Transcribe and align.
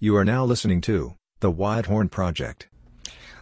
You 0.00 0.16
are 0.16 0.24
now 0.24 0.44
listening 0.44 0.80
to 0.82 1.14
The 1.38 1.52
Wide 1.52 1.86
Horn 1.86 2.08
Project. 2.08 2.66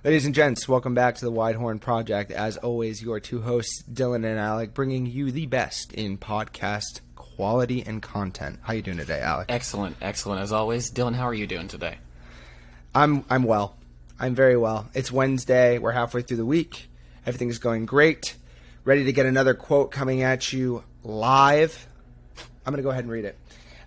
Ladies 0.04 0.26
and 0.26 0.34
gents, 0.34 0.68
welcome 0.68 0.94
back 0.94 1.14
to 1.14 1.24
the 1.24 1.30
Wide 1.30 1.56
Horn 1.56 1.78
Project. 1.78 2.30
As 2.30 2.58
always, 2.58 3.02
your 3.02 3.21
two 3.21 3.40
hosts, 3.40 3.82
Dylan 3.90 4.17
and 4.17 4.38
Alec, 4.38 4.74
bringing 4.74 5.06
you 5.06 5.30
the 5.32 5.46
best 5.46 5.94
in 5.94 6.18
podcast 6.18 7.00
quality 7.17 7.82
and 7.86 8.03
content. 8.03 8.58
How 8.62 8.74
you 8.74 8.82
doing 8.82 8.99
today, 8.99 9.21
Alec? 9.21 9.46
Excellent, 9.49 9.96
excellent 10.03 10.42
as 10.42 10.53
always. 10.53 10.92
Dylan, 10.92 11.14
how 11.14 11.24
are 11.24 11.32
you 11.35 11.46
doing 11.46 11.68
today? 11.68 11.96
I'm 12.94 13.24
I'm 13.30 13.44
well. 13.44 13.78
I'm 14.21 14.34
very 14.34 14.58
well. 14.58 14.90
It's 14.92 15.10
Wednesday. 15.10 15.78
We're 15.78 15.92
halfway 15.92 16.20
through 16.20 16.37
the 16.37 16.46
week. 16.46 16.91
Everything 17.24 17.48
is 17.48 17.59
going 17.59 17.87
great. 17.87 18.37
Ready 18.84 19.05
to 19.05 19.12
get 19.14 19.24
another 19.24 19.55
quote 19.55 19.91
coming 19.91 20.22
at 20.22 20.52
you 20.52 20.84
live. 21.02 21.88
I'm 22.66 22.72
going 22.72 22.77
to 22.77 22.82
go 22.82 22.91
ahead 22.91 23.05
and 23.05 23.10
read 23.12 23.24
it. 23.24 23.38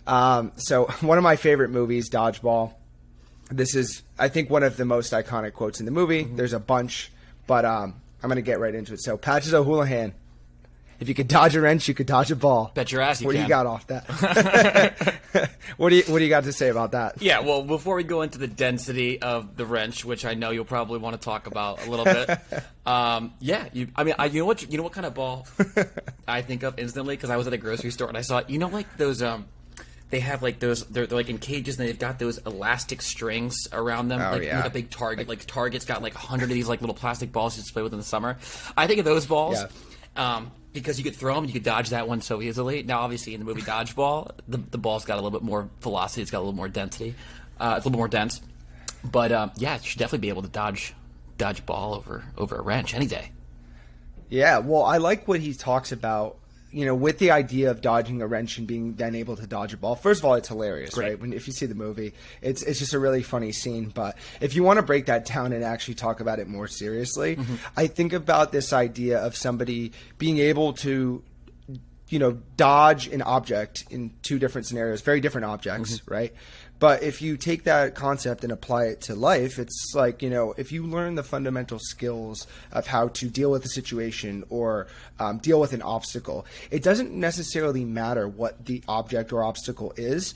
Um, 0.07 0.51
so, 0.55 0.85
one 1.01 1.17
of 1.17 1.23
my 1.23 1.35
favorite 1.35 1.69
movies, 1.69 2.09
Dodgeball. 2.09 2.73
This 3.51 3.75
is, 3.75 4.01
I 4.17 4.29
think, 4.29 4.49
one 4.49 4.63
of 4.63 4.75
the 4.75 4.85
most 4.85 5.13
iconic 5.13 5.53
quotes 5.53 5.79
in 5.79 5.85
the 5.85 5.91
movie. 5.91 6.23
Mm-hmm. 6.23 6.35
There's 6.35 6.53
a 6.53 6.59
bunch, 6.59 7.11
but 7.45 7.63
um, 7.63 7.95
I'm 8.23 8.29
going 8.29 8.37
to 8.37 8.41
get 8.41 8.59
right 8.59 8.73
into 8.73 8.93
it. 8.93 9.01
So, 9.01 9.17
Patches 9.17 9.53
O'Houlihan. 9.53 10.13
If 10.97 11.09
you 11.09 11.13
could 11.13 11.27
dodge 11.27 11.55
a 11.55 11.61
wrench, 11.61 11.87
you 11.87 11.93
could 11.93 12.07
dodge 12.07 12.31
a 12.31 12.35
ball. 12.37 12.71
Bet 12.73 12.91
your 12.91 13.01
ass 13.01 13.19
you 13.19 13.27
what 13.27 13.33
do 13.33 13.37
can. 13.39 13.45
you 13.45 13.49
got 13.49 13.65
off 13.65 13.85
that? 13.87 14.05
what 15.77 15.89
do 15.89 15.95
you 15.97 16.03
What 16.03 16.19
do 16.19 16.23
you 16.23 16.29
got 16.29 16.45
to 16.45 16.53
say 16.53 16.69
about 16.69 16.93
that? 16.93 17.21
Yeah, 17.21 17.41
well, 17.41 17.63
before 17.63 17.95
we 17.95 18.03
go 18.03 18.21
into 18.21 18.37
the 18.37 18.47
density 18.47 19.21
of 19.21 19.57
the 19.57 19.65
wrench, 19.65 20.05
which 20.05 20.23
I 20.23 20.35
know 20.35 20.51
you'll 20.51 20.63
probably 20.63 20.99
want 20.99 21.19
to 21.19 21.23
talk 21.23 21.47
about 21.47 21.85
a 21.85 21.89
little 21.89 22.05
bit, 22.05 22.29
um, 22.85 23.33
yeah, 23.39 23.67
you, 23.73 23.89
I 23.95 24.05
mean, 24.05 24.15
I, 24.17 24.27
you 24.27 24.39
know 24.39 24.45
what, 24.45 24.71
you 24.71 24.77
know 24.77 24.83
what 24.83 24.93
kind 24.93 25.05
of 25.05 25.13
ball 25.13 25.47
I 26.27 26.41
think 26.41 26.63
of 26.63 26.79
instantly 26.79 27.17
because 27.17 27.29
I 27.29 27.35
was 27.35 27.47
at 27.47 27.53
a 27.53 27.57
grocery 27.57 27.91
store 27.91 28.07
and 28.07 28.17
I 28.17 28.21
saw, 28.21 28.41
you 28.47 28.57
know, 28.57 28.67
like 28.67 28.97
those, 28.97 29.21
um, 29.21 29.47
they 30.09 30.19
have 30.19 30.43
like 30.43 30.59
those, 30.59 30.83
they're, 30.85 31.07
they're 31.07 31.17
like 31.17 31.29
in 31.29 31.37
cages 31.39 31.79
and 31.79 31.87
they've 31.87 31.97
got 31.99 32.19
those 32.19 32.37
elastic 32.45 33.01
strings 33.01 33.67
around 33.73 34.07
them, 34.09 34.21
Oh, 34.21 34.31
like, 34.37 34.43
yeah. 34.43 34.57
like 34.57 34.65
a 34.67 34.69
big 34.69 34.89
Target, 34.91 35.27
like 35.27 35.45
Target's 35.45 35.85
got 35.85 36.01
like 36.01 36.15
a 36.15 36.19
hundred 36.19 36.45
of 36.45 36.49
these 36.55 36.67
like 36.69 36.81
little 36.81 36.95
plastic 36.95 37.31
balls 37.31 37.57
you 37.57 37.63
just 37.63 37.73
play 37.73 37.81
with 37.83 37.91
in 37.93 37.97
the 37.99 38.05
summer. 38.05 38.37
I 38.77 38.87
think 38.87 38.99
of 38.99 39.05
those 39.05 39.25
balls. 39.25 39.57
Yeah. 39.59 40.35
Um, 40.35 40.51
because 40.73 40.97
you 40.97 41.03
could 41.05 41.15
throw 41.15 41.35
them, 41.35 41.45
you 41.45 41.53
could 41.53 41.63
dodge 41.63 41.89
that 41.91 42.07
one 42.07 42.21
so 42.21 42.41
easily. 42.41 42.83
Now, 42.83 42.99
obviously, 42.99 43.33
in 43.33 43.39
the 43.39 43.45
movie 43.45 43.61
Dodgeball, 43.61 44.31
the, 44.47 44.57
the 44.57 44.77
ball's 44.77 45.05
got 45.05 45.13
a 45.13 45.21
little 45.21 45.31
bit 45.31 45.41
more 45.41 45.69
velocity. 45.81 46.21
It's 46.21 46.31
got 46.31 46.39
a 46.39 46.43
little 46.45 46.53
more 46.53 46.67
density. 46.67 47.15
Uh, 47.59 47.75
it's 47.77 47.85
a 47.85 47.89
little 47.89 47.97
more 47.99 48.09
dense. 48.09 48.41
But 49.03 49.31
um, 49.31 49.51
yeah, 49.55 49.75
you 49.77 49.83
should 49.87 49.99
definitely 49.99 50.19
be 50.19 50.29
able 50.29 50.41
to 50.41 50.49
dodge 50.49 50.93
dodge 51.37 51.65
ball 51.65 51.93
over 51.95 52.23
over 52.37 52.57
a 52.57 52.61
wrench 52.61 52.93
any 52.93 53.07
day. 53.07 53.31
Yeah, 54.29 54.57
well, 54.59 54.83
I 54.83 54.97
like 54.97 55.27
what 55.27 55.39
he 55.39 55.53
talks 55.53 55.91
about. 55.91 56.37
You 56.75 56.85
know, 56.85 56.93
with 56.93 57.19
the 57.19 57.31
idea 57.31 57.71
of 57.71 57.79
dodging 57.79 58.21
a 58.21 58.27
wrench 58.27 58.57
and 58.57 58.67
being 58.67 58.95
then 58.95 59.15
able 59.15 59.37
to 59.37 59.47
dodge 59.47 59.73
a 59.73 59.77
ball. 59.77 59.95
First 59.95 60.19
of 60.19 60.25
all, 60.25 60.33
it's 60.33 60.49
hilarious, 60.49 60.93
Great. 60.93 61.07
right? 61.07 61.19
When 61.19 61.31
if 61.31 61.47
you 61.47 61.53
see 61.53 61.65
the 61.65 61.75
movie, 61.75 62.13
it's 62.41 62.61
it's 62.63 62.79
just 62.79 62.93
a 62.93 62.99
really 62.99 63.23
funny 63.23 63.53
scene. 63.53 63.89
But 63.95 64.17
if 64.41 64.55
you 64.55 64.63
want 64.63 64.77
to 64.77 64.83
break 64.83 65.05
that 65.05 65.25
down 65.25 65.53
and 65.53 65.63
actually 65.63 65.95
talk 65.95 66.19
about 66.19 66.39
it 66.39 66.47
more 66.47 66.67
seriously, 66.67 67.37
mm-hmm. 67.37 67.55
I 67.77 67.87
think 67.87 68.11
about 68.11 68.51
this 68.51 68.73
idea 68.73 69.19
of 69.19 69.37
somebody 69.37 69.93
being 70.17 70.37
able 70.39 70.73
to 70.73 71.23
you 72.07 72.19
know, 72.19 72.33
dodge 72.55 73.07
an 73.07 73.21
object 73.23 73.85
in 73.89 74.11
two 74.21 74.37
different 74.37 74.67
scenarios, 74.67 75.01
very 75.01 75.19
different 75.19 75.45
objects, 75.45 75.97
mm-hmm. 75.97 76.13
right? 76.13 76.33
But 76.77 77.03
if 77.03 77.21
you 77.21 77.37
take 77.37 77.63
that 77.63 77.95
concept 77.95 78.43
and 78.43 78.51
apply 78.51 78.85
it 78.85 79.01
to 79.01 79.15
life, 79.15 79.59
it's 79.59 79.93
like, 79.95 80.21
you 80.21 80.29
know, 80.29 80.53
if 80.57 80.71
you 80.71 80.85
learn 80.85 81.15
the 81.15 81.23
fundamental 81.23 81.79
skills 81.79 82.47
of 82.71 82.87
how 82.87 83.07
to 83.09 83.29
deal 83.29 83.49
with 83.49 83.63
a 83.63 83.69
situation 83.69 84.43
or 84.49 84.87
um, 85.19 85.37
deal 85.37 85.59
with 85.59 85.71
an 85.71 85.81
obstacle, 85.81 86.45
it 86.71 86.83
doesn't 86.83 87.13
necessarily 87.13 87.85
matter 87.85 88.27
what 88.27 88.65
the 88.65 88.83
object 88.87 89.31
or 89.31 89.43
obstacle 89.43 89.93
is. 89.95 90.35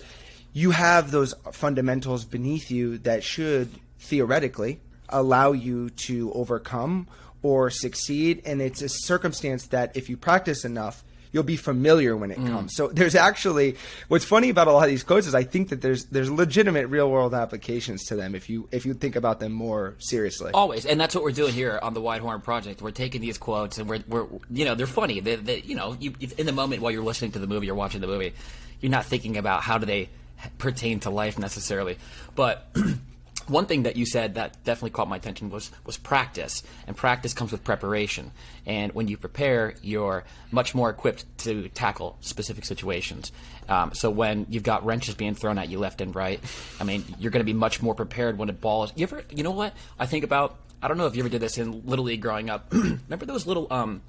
You 0.54 0.72
have 0.72 1.12
those 1.12 1.34
fundamentals 1.52 2.24
beneath 2.24 2.72
you 2.72 2.98
that 3.00 3.24
should 3.24 3.70
theoretically 4.00 4.80
allow 5.10 5.52
you 5.52 5.90
to 5.90 6.32
overcome 6.34 7.08
or 7.42 7.70
succeed. 7.70 8.42
And 8.46 8.62
it's 8.62 8.82
a 8.82 8.90
circumstance 8.90 9.68
that 9.68 9.96
if 9.96 10.10
you 10.10 10.18
practice 10.18 10.64
enough, 10.64 11.04
you'll 11.32 11.44
be 11.44 11.56
familiar 11.56 12.18
when 12.18 12.32
it 12.32 12.40
Mm. 12.40 12.48
comes. 12.50 12.76
So 12.76 12.88
there's 12.88 13.14
actually 13.16 13.76
what's 14.08 14.26
funny 14.26 14.50
about 14.50 14.68
a 14.68 14.72
lot 14.72 14.84
of 14.84 14.90
these 14.90 15.04
quotes 15.04 15.28
is 15.28 15.36
I 15.36 15.44
think 15.44 15.70
that 15.70 15.82
there's 15.82 16.06
there's 16.06 16.30
legitimate 16.32 16.88
real 16.88 17.10
world 17.12 17.34
applications 17.34 18.04
to 18.06 18.16
them 18.16 18.34
if 18.36 18.50
you 18.50 18.68
if 18.72 18.86
you 18.86 18.94
think 18.94 19.16
about 19.16 19.40
them 19.40 19.52
more 19.52 19.96
seriously. 20.00 20.52
Always, 20.54 20.86
and 20.86 21.00
that's 21.00 21.14
what 21.14 21.24
we're 21.24 21.32
doing 21.32 21.54
here 21.54 21.80
on 21.84 21.94
the 21.94 22.02
Wide 22.02 22.22
Horn 22.22 22.42
Project. 22.42 22.82
We're 22.82 22.92
taking 22.92 23.22
these 23.22 23.38
quotes, 23.38 23.78
and 23.78 23.88
we're, 23.88 24.04
we're 24.08 24.26
you 24.50 24.66
know, 24.66 24.74
they're 24.76 24.88
funny. 24.88 25.20
They, 25.20 25.36
they, 25.36 25.60
you 25.62 25.76
know, 25.76 25.96
you, 26.00 26.14
in 26.38 26.46
the 26.46 26.52
moment 26.52 26.82
while 26.82 26.92
you're 26.92 27.04
listening 27.04 27.32
to 27.34 27.40
the 27.40 27.48
movie, 27.48 27.66
you're 27.68 27.76
watching 27.76 28.02
the 28.02 28.08
movie, 28.08 28.34
you're 28.82 28.92
not 28.92 29.06
thinking 29.06 29.38
about 29.38 29.62
how 29.62 29.78
do 29.78 29.86
they 29.86 30.10
pertain 30.58 31.00
to 31.02 31.10
life 31.10 31.38
necessarily. 31.38 31.98
But 32.36 32.68
one 33.50 33.66
thing 33.66 33.84
that 33.84 33.96
you 33.96 34.06
said 34.06 34.36
that 34.36 34.64
definitely 34.64 34.92
caught 34.92 35.08
my 35.08 35.18
attention 35.18 35.50
was 35.50 35.72
was 35.86 35.98
practice, 35.98 36.64
and 36.88 36.96
practice 36.96 37.34
comes 37.34 37.52
with 37.52 37.64
preparation. 37.64 38.32
And 38.66 38.94
when 38.94 39.08
you 39.08 39.18
prepare, 39.18 39.76
you're 39.82 40.24
much 40.52 40.76
more 40.76 40.90
equipped 40.90 41.26
to 41.40 41.70
tackle 41.70 42.18
specific 42.22 42.66
situations. 42.66 43.32
Um, 43.68 43.94
so 43.94 44.10
when 44.10 44.46
you've 44.50 44.64
got 44.64 44.86
wrenches 44.86 45.16
being 45.16 45.36
thrown 45.36 45.58
at 45.58 45.70
you 45.70 45.80
left 45.80 46.02
and 46.02 46.16
right, 46.16 46.40
I 46.80 46.84
mean, 46.84 47.04
you're 47.20 47.32
going 47.32 47.42
to 47.42 47.52
be 47.52 47.54
much 47.54 47.82
more 47.82 47.96
prepared 47.96 48.38
when 48.38 48.50
a 48.50 48.54
ball 48.54 48.84
is. 48.86 48.94
You 48.96 49.04
ever, 49.04 49.24
you 49.30 49.44
know 49.44 49.52
what? 49.52 49.74
I 50.00 50.06
think 50.06 50.24
about. 50.24 50.58
I 50.82 50.88
don't 50.88 50.98
know 50.98 51.08
if 51.08 51.16
you 51.16 51.22
ever 51.22 51.30
did 51.30 51.42
this 51.42 51.58
in 51.58 51.86
little 51.86 52.06
league 52.06 52.22
growing 52.22 52.50
up. 52.50 52.68
Remember 52.72 53.26
those 53.26 53.46
little 53.46 53.68
um, 53.70 54.02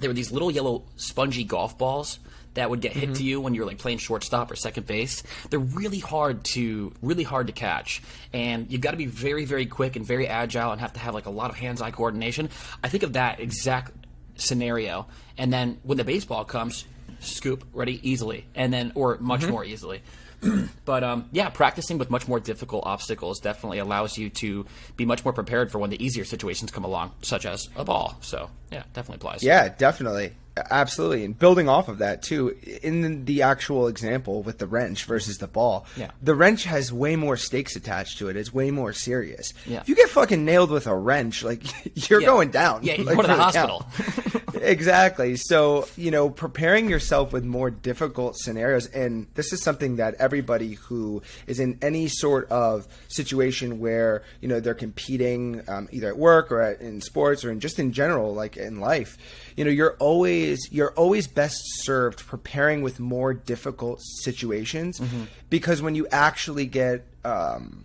there 0.00 0.10
were 0.10 0.14
these 0.14 0.32
little 0.32 0.50
yellow 0.50 0.82
spongy 0.96 1.44
golf 1.44 1.76
balls 1.78 2.18
that 2.58 2.70
would 2.70 2.80
get 2.80 2.92
hit 2.92 3.14
to 3.16 3.22
you 3.22 3.40
when 3.40 3.54
you're 3.54 3.66
like 3.66 3.78
playing 3.78 3.98
shortstop 3.98 4.50
or 4.50 4.56
second 4.56 4.86
base. 4.86 5.22
They're 5.50 5.58
really 5.58 6.00
hard 6.00 6.44
to 6.46 6.92
really 7.02 7.24
hard 7.24 7.46
to 7.46 7.52
catch, 7.52 8.02
and 8.32 8.70
you've 8.70 8.80
got 8.80 8.92
to 8.92 8.96
be 8.96 9.06
very 9.06 9.44
very 9.44 9.66
quick 9.66 9.96
and 9.96 10.04
very 10.04 10.26
agile 10.26 10.72
and 10.72 10.80
have 10.80 10.92
to 10.94 11.00
have 11.00 11.14
like 11.14 11.26
a 11.26 11.30
lot 11.30 11.50
of 11.50 11.56
hands-eye 11.56 11.92
coordination. 11.92 12.50
I 12.82 12.88
think 12.88 13.02
of 13.02 13.14
that 13.14 13.40
exact 13.40 13.92
scenario, 14.36 15.06
and 15.36 15.52
then 15.52 15.78
when 15.82 15.98
the 15.98 16.04
baseball 16.04 16.44
comes, 16.44 16.84
scoop 17.20 17.64
ready 17.72 18.00
easily, 18.08 18.46
and 18.54 18.72
then 18.72 18.92
or 18.94 19.18
much 19.20 19.46
more 19.46 19.64
easily. 19.64 20.02
but 20.84 21.02
um, 21.02 21.28
yeah, 21.32 21.48
practicing 21.48 21.98
with 21.98 22.10
much 22.10 22.28
more 22.28 22.38
difficult 22.38 22.84
obstacles 22.86 23.40
definitely 23.40 23.78
allows 23.78 24.16
you 24.16 24.30
to 24.30 24.66
be 24.96 25.04
much 25.04 25.24
more 25.24 25.32
prepared 25.32 25.72
for 25.72 25.78
when 25.78 25.90
the 25.90 26.04
easier 26.04 26.24
situations 26.24 26.70
come 26.70 26.84
along, 26.84 27.12
such 27.22 27.44
as 27.44 27.68
a 27.76 27.84
ball. 27.84 28.16
So 28.20 28.50
yeah, 28.70 28.84
definitely 28.92 29.16
applies. 29.16 29.42
Yeah, 29.42 29.68
definitely. 29.68 30.32
Absolutely. 30.70 31.24
And 31.24 31.38
building 31.38 31.68
off 31.68 31.88
of 31.88 31.98
that 31.98 32.22
too, 32.22 32.56
in 32.82 33.24
the 33.24 33.42
actual 33.42 33.86
example 33.88 34.42
with 34.42 34.58
the 34.58 34.66
wrench 34.66 35.04
versus 35.04 35.38
the 35.38 35.46
ball, 35.48 35.86
Yeah. 35.96 36.10
the 36.22 36.34
wrench 36.34 36.64
has 36.64 36.92
way 36.92 37.16
more 37.16 37.36
stakes 37.36 37.76
attached 37.76 38.18
to 38.18 38.28
it. 38.28 38.36
It's 38.36 38.52
way 38.52 38.70
more 38.70 38.92
serious. 38.92 39.52
Yeah. 39.66 39.80
If 39.80 39.88
you 39.88 39.94
get 39.94 40.08
fucking 40.08 40.44
nailed 40.44 40.70
with 40.70 40.86
a 40.86 40.94
wrench, 40.96 41.42
like 41.42 41.62
you're 42.10 42.20
Yeah. 42.20 42.26
going 42.26 42.50
down. 42.50 42.82
Yeah, 42.82 42.94
you 42.94 43.04
like, 43.04 43.16
go 43.16 43.22
to 43.22 43.28
the 43.28 43.34
hospital. 43.34 43.86
exactly. 44.62 45.36
So, 45.36 45.86
you 45.96 46.10
know, 46.10 46.30
preparing 46.30 46.88
yourself 46.88 47.32
with 47.32 47.44
more 47.44 47.70
difficult 47.70 48.36
scenarios, 48.38 48.86
and 48.86 49.26
this 49.34 49.52
is 49.52 49.62
something 49.62 49.96
that 49.96 50.14
everybody 50.18 50.74
who 50.74 51.22
is 51.46 51.60
in 51.60 51.78
any 51.82 52.08
sort 52.08 52.48
of 52.50 52.86
situation 53.08 53.78
where, 53.78 54.22
you 54.40 54.48
know, 54.48 54.60
they're 54.60 54.74
competing 54.74 55.62
um, 55.68 55.88
either 55.92 56.08
at 56.08 56.18
work 56.18 56.50
or 56.52 56.60
at, 56.60 56.80
in 56.80 57.00
sports 57.00 57.44
or 57.44 57.50
in 57.50 57.60
just 57.60 57.78
in 57.78 57.92
general, 57.92 58.34
like 58.34 58.56
in 58.56 58.80
life, 58.80 59.16
you 59.56 59.64
know, 59.64 59.70
you're 59.70 59.96
always 59.98 60.47
you're 60.70 60.92
always 60.92 61.26
best 61.26 61.58
served 61.84 62.26
preparing 62.26 62.82
with 62.82 62.98
more 63.00 63.32
difficult 63.34 64.00
situations 64.22 65.00
because 65.50 65.80
when 65.82 65.94
you 65.94 66.06
actually 66.10 66.66
get 66.66 67.04
um, 67.24 67.84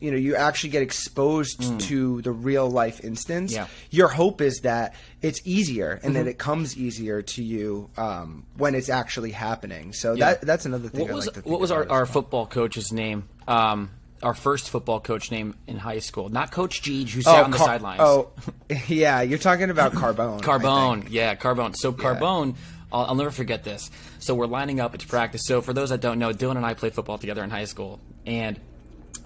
you 0.00 0.10
know 0.10 0.16
you 0.18 0.36
actually 0.36 0.70
get 0.70 0.82
exposed 0.82 1.80
to 1.80 2.20
the 2.22 2.30
real 2.32 2.68
life 2.68 3.02
instance 3.04 3.52
Yeah. 3.52 3.68
your 3.90 4.08
hope 4.08 4.40
is 4.42 4.60
that 4.62 4.94
it's 5.22 5.40
easier 5.46 5.98
and 6.02 6.14
that 6.16 6.26
it 6.26 6.36
comes 6.38 6.76
easier 6.76 7.22
to 7.22 7.42
you 7.42 7.88
um, 7.96 8.44
when 8.56 8.74
it's 8.74 8.88
actually 8.90 9.30
happening 9.30 9.92
so 9.92 10.12
Yeah. 10.14 10.34
that 10.34 10.40
that's 10.42 10.66
another 10.66 10.88
thing 10.90 11.02
What 11.02 11.10
I 11.10 11.14
was 11.14 11.26
like 11.26 11.34
to 11.36 11.40
think 11.42 11.50
what 11.52 11.60
was 11.60 11.70
our, 11.70 11.82
our 11.88 12.02
well. 12.04 12.06
football 12.06 12.46
coach's 12.46 12.92
name? 12.92 13.28
Um, 13.48 13.90
our 14.22 14.34
first 14.34 14.70
football 14.70 15.00
coach 15.00 15.30
name 15.30 15.54
in 15.66 15.76
high 15.76 15.98
school, 15.98 16.28
not 16.28 16.50
Coach 16.50 16.82
Gege, 16.82 17.10
who 17.10 17.22
sat 17.22 17.44
on 17.44 17.50
the 17.50 17.56
Car- 17.56 17.66
sidelines. 17.66 18.00
oh 18.02 18.30
yeah 18.88 19.20
you're 19.22 19.38
talking 19.38 19.70
about 19.70 19.92
carbone 19.92 20.40
Carbone, 20.40 21.06
yeah, 21.10 21.34
Carbone. 21.34 21.74
So 21.76 21.92
Carbone, 21.92 22.54
I'll, 22.92 23.06
I'll 23.06 23.14
never 23.14 23.30
forget 23.30 23.64
this. 23.64 23.90
So 24.20 24.34
we're 24.34 24.46
lining 24.46 24.80
up 24.80 24.96
to 24.96 25.06
practice. 25.06 25.42
So 25.44 25.60
for 25.60 25.72
those 25.72 25.90
that 25.90 26.00
don't 26.00 26.18
know, 26.18 26.30
Dylan 26.32 26.56
and 26.56 26.64
I 26.64 26.74
played 26.74 26.94
football 26.94 27.18
together 27.18 27.44
in 27.44 27.50
high 27.50 27.66
school, 27.66 28.00
and 28.24 28.58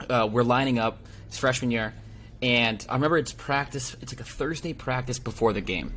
uh, 0.09 0.29
we're 0.31 0.43
lining 0.43 0.79
up. 0.79 0.99
It's 1.29 1.39
freshman 1.39 1.71
year, 1.71 1.95
and 2.43 2.85
I 2.89 2.95
remember 2.95 3.19
it's 3.19 3.33
practice. 3.33 3.95
It's 4.01 4.13
like 4.13 4.21
a 4.21 4.25
Thursday 4.31 4.73
practice 4.73 5.19
before 5.19 5.53
the 5.53 5.61
game, 5.61 5.95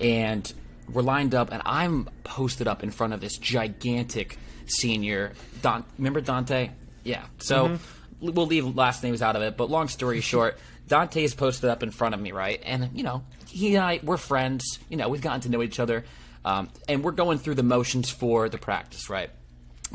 and 0.00 0.52
we're 0.92 1.02
lined 1.02 1.34
up, 1.34 1.50
and 1.52 1.62
I'm 1.64 2.10
posted 2.24 2.68
up 2.68 2.82
in 2.82 2.90
front 2.90 3.12
of 3.14 3.20
this 3.20 3.38
gigantic 3.38 4.36
senior. 4.66 5.32
Don, 5.62 5.84
remember 5.96 6.20
Dante? 6.20 6.70
Yeah. 7.04 7.22
So 7.38 7.78
we'll 8.20 8.46
leave 8.46 8.76
last 8.76 9.02
names 9.02 9.22
out 9.22 9.36
of 9.36 9.42
it. 9.42 9.56
But 9.56 9.70
long 9.70 9.88
story 9.88 10.20
short, 10.22 10.58
Dante 10.88 11.24
is 11.24 11.34
posted 11.34 11.70
up 11.70 11.82
in 11.82 11.90
front 11.90 12.14
of 12.14 12.20
me, 12.20 12.32
right? 12.32 12.60
And 12.64 12.90
you 12.94 13.02
know, 13.02 13.24
he 13.48 13.74
and 13.74 13.84
I 13.84 14.00
we're 14.02 14.16
friends. 14.16 14.78
You 14.88 14.96
know, 14.96 15.08
we've 15.08 15.22
gotten 15.22 15.40
to 15.42 15.48
know 15.48 15.62
each 15.62 15.80
other, 15.80 16.04
um, 16.44 16.68
and 16.88 17.02
we're 17.02 17.12
going 17.12 17.38
through 17.38 17.54
the 17.54 17.62
motions 17.62 18.10
for 18.10 18.48
the 18.48 18.58
practice, 18.58 19.08
right? 19.08 19.30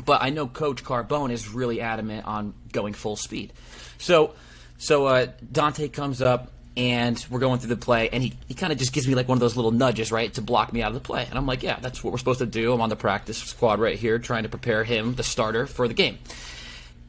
But 0.04 0.22
I 0.22 0.30
know 0.30 0.46
Coach 0.46 0.82
Carbone 0.82 1.30
is 1.30 1.48
really 1.48 1.80
adamant 1.80 2.26
on 2.26 2.54
going 2.72 2.94
full 2.94 3.16
speed. 3.16 3.52
So, 3.98 4.34
so 4.78 5.06
uh, 5.06 5.26
Dante 5.52 5.88
comes 5.88 6.22
up 6.22 6.52
and 6.76 7.24
we're 7.28 7.40
going 7.40 7.58
through 7.58 7.70
the 7.70 7.76
play, 7.76 8.08
and 8.10 8.22
he, 8.22 8.32
he 8.46 8.54
kind 8.54 8.72
of 8.72 8.78
just 8.78 8.92
gives 8.92 9.06
me 9.06 9.14
like 9.14 9.28
one 9.28 9.36
of 9.36 9.40
those 9.40 9.56
little 9.56 9.72
nudges, 9.72 10.12
right, 10.12 10.32
to 10.34 10.40
block 10.40 10.72
me 10.72 10.82
out 10.82 10.88
of 10.88 10.94
the 10.94 11.00
play. 11.00 11.26
And 11.28 11.36
I'm 11.36 11.46
like, 11.46 11.62
yeah, 11.62 11.78
that's 11.80 12.02
what 12.02 12.12
we're 12.12 12.18
supposed 12.18 12.38
to 12.38 12.46
do. 12.46 12.72
I'm 12.72 12.80
on 12.80 12.88
the 12.88 12.96
practice 12.96 13.38
squad 13.38 13.80
right 13.80 13.98
here, 13.98 14.18
trying 14.18 14.44
to 14.44 14.48
prepare 14.48 14.84
him, 14.84 15.14
the 15.14 15.22
starter, 15.22 15.66
for 15.66 15.88
the 15.88 15.94
game. 15.94 16.18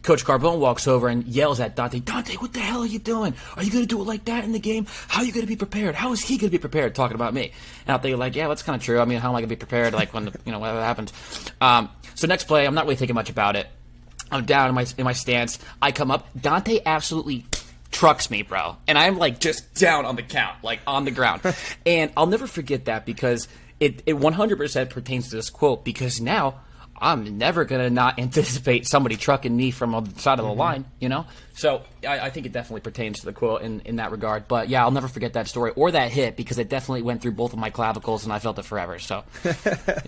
Coach 0.04 0.26
Carbone 0.26 0.58
walks 0.58 0.88
over 0.88 1.08
and 1.08 1.26
yells 1.26 1.60
at 1.60 1.76
Dante, 1.76 2.00
Dante, 2.00 2.36
what 2.38 2.54
the 2.54 2.60
hell 2.60 2.82
are 2.82 2.88
you 2.88 3.00
doing? 3.00 3.36
Are 3.56 3.64
you 3.64 3.72
going 3.72 3.84
to 3.84 3.88
do 3.88 4.02
it 4.02 4.06
like 4.06 4.26
that 4.26 4.44
in 4.44 4.52
the 4.52 4.60
game? 4.60 4.88
How 5.08 5.22
are 5.22 5.26
you 5.26 5.32
going 5.32 5.46
to 5.46 5.48
be 5.48 5.56
prepared? 5.56 5.94
How 5.94 6.12
is 6.12 6.22
he 6.22 6.38
going 6.38 6.50
to 6.50 6.58
be 6.58 6.60
prepared? 6.60 6.96
Talking 6.96 7.16
about 7.16 7.34
me. 7.34 7.52
And 7.86 7.94
I'm 7.94 8.02
thinking, 8.02 8.20
like, 8.20 8.36
yeah, 8.36 8.48
that's 8.48 8.64
kind 8.64 8.76
of 8.76 8.84
true. 8.84 9.00
I 9.00 9.06
mean, 9.06 9.20
how 9.20 9.30
am 9.30 9.36
I 9.36 9.42
going 9.42 9.50
to 9.50 9.56
be 9.56 9.60
prepared, 9.60 9.94
like, 9.94 10.14
when, 10.14 10.26
the, 10.26 10.40
you 10.46 10.52
know, 10.52 10.60
whatever 10.60 10.82
happens? 10.82 11.14
Um, 11.60 11.90
so 12.16 12.26
next 12.26 12.46
play, 12.46 12.66
I'm 12.66 12.74
not 12.74 12.86
really 12.86 12.96
thinking 12.96 13.16
much 13.16 13.30
about 13.30 13.56
it. 13.56 13.68
I'm 14.32 14.46
down 14.46 14.70
in 14.70 14.76
my, 14.76 14.86
in 14.98 15.04
my 15.04 15.14
stance. 15.14 15.60
I 15.82 15.92
come 15.92 16.10
up. 16.10 16.28
Dante 16.40 16.80
absolutely 16.86 17.46
trucks 17.92 18.32
me, 18.32 18.42
bro. 18.42 18.78
And 18.88 18.98
I'm, 18.98 19.18
like, 19.18 19.40
just 19.40 19.76
down 19.76 20.06
on 20.06 20.16
the 20.16 20.24
count, 20.24 20.64
like, 20.64 20.80
on 20.88 21.06
the 21.06 21.12
ground. 21.12 21.42
and 21.86 22.12
I'll 22.18 22.28
never 22.28 22.48
forget 22.48 22.86
that 22.86 23.06
because 23.06 23.48
it, 23.80 24.02
it 24.08 24.16
100% 24.16 24.90
pertains 24.90 25.30
to 25.30 25.36
this 25.36 25.52
quote 25.52 25.86
because 25.86 26.20
now– 26.20 26.56
I'm 27.02 27.40
never 27.40 27.66
gonna 27.66 27.90
not 27.90 28.20
anticipate 28.20 28.88
somebody 28.88 29.18
trucking 29.18 29.56
me 29.56 29.72
from 29.72 29.92
the 29.92 30.20
side 30.20 30.40
of 30.40 30.46
the 30.46 30.52
mm-hmm. 30.52 30.60
line, 30.60 30.86
you 31.00 31.10
know. 31.10 31.26
So 31.62 31.84
I, 32.04 32.20
I, 32.22 32.30
think 32.32 32.48
it 32.48 32.54
definitely 32.54 32.82
pertains 32.82 33.20
to 33.20 33.26
the 33.28 33.34
quote 33.34 33.62
in, 33.62 33.82
in 33.82 33.98
that 33.98 34.10
regard. 34.10 34.48
But 34.48 34.68
yeah, 34.68 34.84
I'll 34.84 34.90
never 34.90 35.08
forget 35.08 35.34
that 35.34 35.48
story 35.48 35.72
or 35.76 35.92
that 35.92 36.10
hit 36.10 36.36
because 36.36 36.58
it 36.58 36.70
definitely 36.70 37.04
went 37.04 37.22
through 37.22 37.34
both 37.34 37.54
of 37.54 37.60
my 37.60 37.70
clavicles 37.70 38.24
and 38.24 38.34
I 38.34 38.40
felt 38.40 38.58
it 38.58 38.66
forever. 38.66 38.98
So 38.98 39.24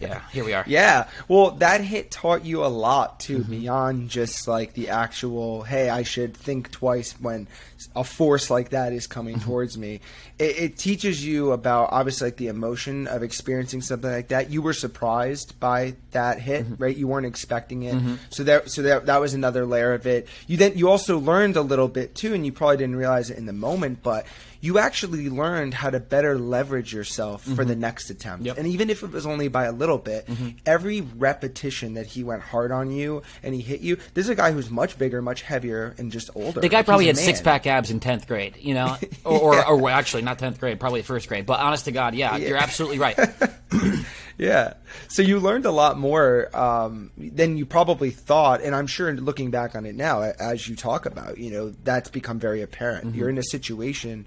yeah, 0.01 0.21
here 0.31 0.45
we 0.45 0.53
are. 0.53 0.63
Yeah, 0.65 1.07
well, 1.27 1.51
that 1.51 1.81
hit 1.81 2.09
taught 2.09 2.44
you 2.44 2.65
a 2.65 2.73
lot 2.73 3.19
too, 3.19 3.41
mm-hmm. 3.41 3.51
beyond 3.51 4.09
just 4.09 4.47
like 4.47 4.73
the 4.73 4.89
actual. 4.89 5.61
Hey, 5.61 5.91
I 5.91 6.01
should 6.01 6.35
think 6.35 6.71
twice 6.71 7.11
when 7.19 7.47
a 7.95 8.03
force 8.03 8.50
like 8.50 8.69
that 8.69 8.91
is 8.91 9.05
coming 9.05 9.35
mm-hmm. 9.35 9.45
towards 9.45 9.77
me. 9.77 10.00
It, 10.39 10.57
it 10.57 10.77
teaches 10.77 11.23
you 11.23 11.51
about 11.51 11.89
obviously 11.91 12.29
like 12.29 12.38
the 12.38 12.47
emotion 12.47 13.05
of 13.05 13.21
experiencing 13.21 13.81
something 13.81 14.09
like 14.09 14.29
that. 14.29 14.50
You 14.50 14.63
were 14.63 14.73
surprised 14.73 15.59
by 15.59 15.97
that 16.11 16.39
hit, 16.39 16.65
mm-hmm. 16.65 16.81
right? 16.81 16.97
You 16.97 17.07
weren't 17.07 17.27
expecting 17.27 17.83
it, 17.83 17.94
mm-hmm. 17.94 18.15
so 18.31 18.44
that 18.45 18.71
so 18.71 18.81
that 18.81 19.05
that 19.05 19.21
was 19.21 19.35
another 19.35 19.67
layer 19.67 19.94
of 19.94 20.07
it. 20.07 20.27
You 20.47 20.57
then 20.57 20.79
you 20.79 20.89
also 20.89 21.19
learned 21.19 21.43
a 21.51 21.62
little 21.62 21.88
bit 21.88 22.16
too, 22.16 22.34
and 22.34 22.45
you 22.45 22.51
probably 22.51 22.78
didn't 22.78 22.95
realize 22.95 23.30
it 23.30 23.38
in 23.38 23.45
the 23.45 23.54
moment, 23.54 24.01
but 24.01 24.25
you 24.63 24.80
actually 24.80 25.30
learned 25.30 25.74
how 25.74 25.90
to 25.90 26.00
better 26.00 26.40
leverage 26.40 26.94
yourself 26.94 27.44
mm-hmm. 27.44 27.56
for 27.56 27.66
the 27.66 27.75
next 27.75 28.10
attempt. 28.10 28.45
Yep. 28.45 28.57
And 28.57 28.68
even 28.68 28.90
if 28.90 29.04
it 29.04 29.12
was 29.12 29.25
only 29.25 29.50
by 29.50 29.66
a 29.66 29.74
little 29.74 29.98
bit, 29.98 30.25
mm-hmm. 30.25 30.51
every 30.66 31.01
repetition 31.01 31.95
that 31.95 32.06
he 32.06 32.24
went 32.24 32.42
hard 32.42 32.72
on 32.72 32.90
you 32.90 33.24
and 33.44 33.54
he 33.54 33.60
hit 33.60 33.81
you, 33.81 33.98
this 34.13 34.25
is 34.25 34.30
a 34.30 34.36
guy 34.36 34.54
who's 34.54 34.69
much 34.69 34.98
bigger, 34.98 35.22
much 35.22 35.42
heavier, 35.42 35.94
and 35.98 36.13
just 36.13 36.30
older. 36.34 36.62
The 36.62 36.69
guy 36.69 36.81
probably 36.81 37.07
had 37.07 37.18
six 37.18 37.42
pack 37.42 37.68
abs 37.68 37.92
in 37.92 38.00
10th 38.00 38.25
grade, 38.25 38.56
you 38.60 38.74
know? 38.74 38.98
Or, 39.25 39.54
yeah. 39.54 39.63
or, 39.68 39.81
or, 39.81 39.89
actually, 39.89 40.24
not 40.24 40.38
10th 40.38 40.60
grade, 40.60 40.80
probably 40.80 41.01
first 41.01 41.30
grade. 41.30 41.46
But 41.46 41.60
honest 41.60 41.86
to 41.86 41.92
God, 41.92 42.13
yeah, 42.13 42.36
yeah. 42.36 42.48
you're 42.50 42.57
absolutely 42.57 43.00
right. 43.00 43.18
yeah. 44.44 44.74
So 45.07 45.22
you 45.22 45.40
learned 45.40 45.66
a 45.66 45.72
lot 45.72 45.98
more 45.98 46.56
um, 46.56 47.12
than 47.18 47.57
you 47.57 47.66
probably 47.66 48.12
thought, 48.12 48.62
and 48.62 48.75
I'm 48.75 48.88
sure 48.88 49.13
looking 49.13 49.51
back 49.51 49.75
on 49.75 49.86
it 49.86 49.95
now, 49.95 50.22
as 50.22 50.68
you 50.68 50.75
talk 50.75 51.06
about, 51.06 51.38
you 51.38 51.51
know, 51.51 51.69
that's 51.84 52.10
become 52.10 52.40
very 52.40 52.62
apparent. 52.62 53.07
Mm-hmm. 53.07 53.18
You're 53.18 53.30
in 53.30 53.38
a 53.38 53.44
situation 53.44 54.25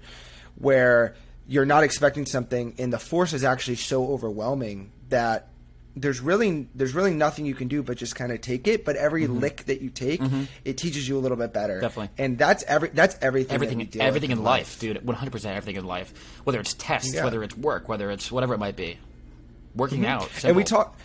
where 0.55 1.15
you're 1.47 1.65
not 1.65 1.83
expecting 1.83 2.25
something 2.25 2.75
and 2.77 2.91
the 2.91 2.99
force 2.99 3.33
is 3.33 3.43
actually 3.43 3.75
so 3.75 4.07
overwhelming 4.07 4.91
that 5.09 5.49
there's 5.95 6.19
really 6.19 6.67
there's 6.75 6.93
really 6.93 7.13
nothing 7.13 7.45
you 7.45 7.55
can 7.55 7.67
do 7.67 7.81
but 7.81 7.97
just 7.97 8.15
kind 8.15 8.31
of 8.31 8.41
take 8.41 8.67
it. 8.67 8.85
But 8.85 8.95
every 8.95 9.23
mm-hmm. 9.23 9.39
lick 9.39 9.65
that 9.65 9.81
you 9.81 9.89
take, 9.89 10.21
mm-hmm. 10.21 10.43
it 10.63 10.77
teaches 10.77 11.07
you 11.07 11.17
a 11.17 11.21
little 11.21 11.37
bit 11.37 11.53
better. 11.53 11.79
Definitely, 11.79 12.09
and 12.23 12.37
that's 12.37 12.63
every 12.63 12.89
that's 12.89 13.17
everything. 13.21 13.55
Everything, 13.55 14.01
everything 14.01 14.31
in 14.31 14.43
life, 14.43 14.59
life, 14.59 14.79
dude. 14.79 15.05
One 15.05 15.15
hundred 15.15 15.31
percent 15.31 15.57
everything 15.57 15.77
in 15.77 15.85
life. 15.85 16.13
Whether 16.43 16.59
it's 16.59 16.73
tests, 16.73 17.13
yeah. 17.13 17.23
whether 17.23 17.43
it's 17.43 17.57
work, 17.57 17.89
whether 17.89 18.11
it's 18.11 18.31
whatever 18.31 18.53
it 18.53 18.59
might 18.59 18.75
be. 18.75 18.97
Working 19.77 19.99
mm-hmm. 19.99 20.07
out, 20.07 20.23
simple. 20.23 20.47
and 20.49 20.57
we 20.57 20.63
talk. 20.63 20.97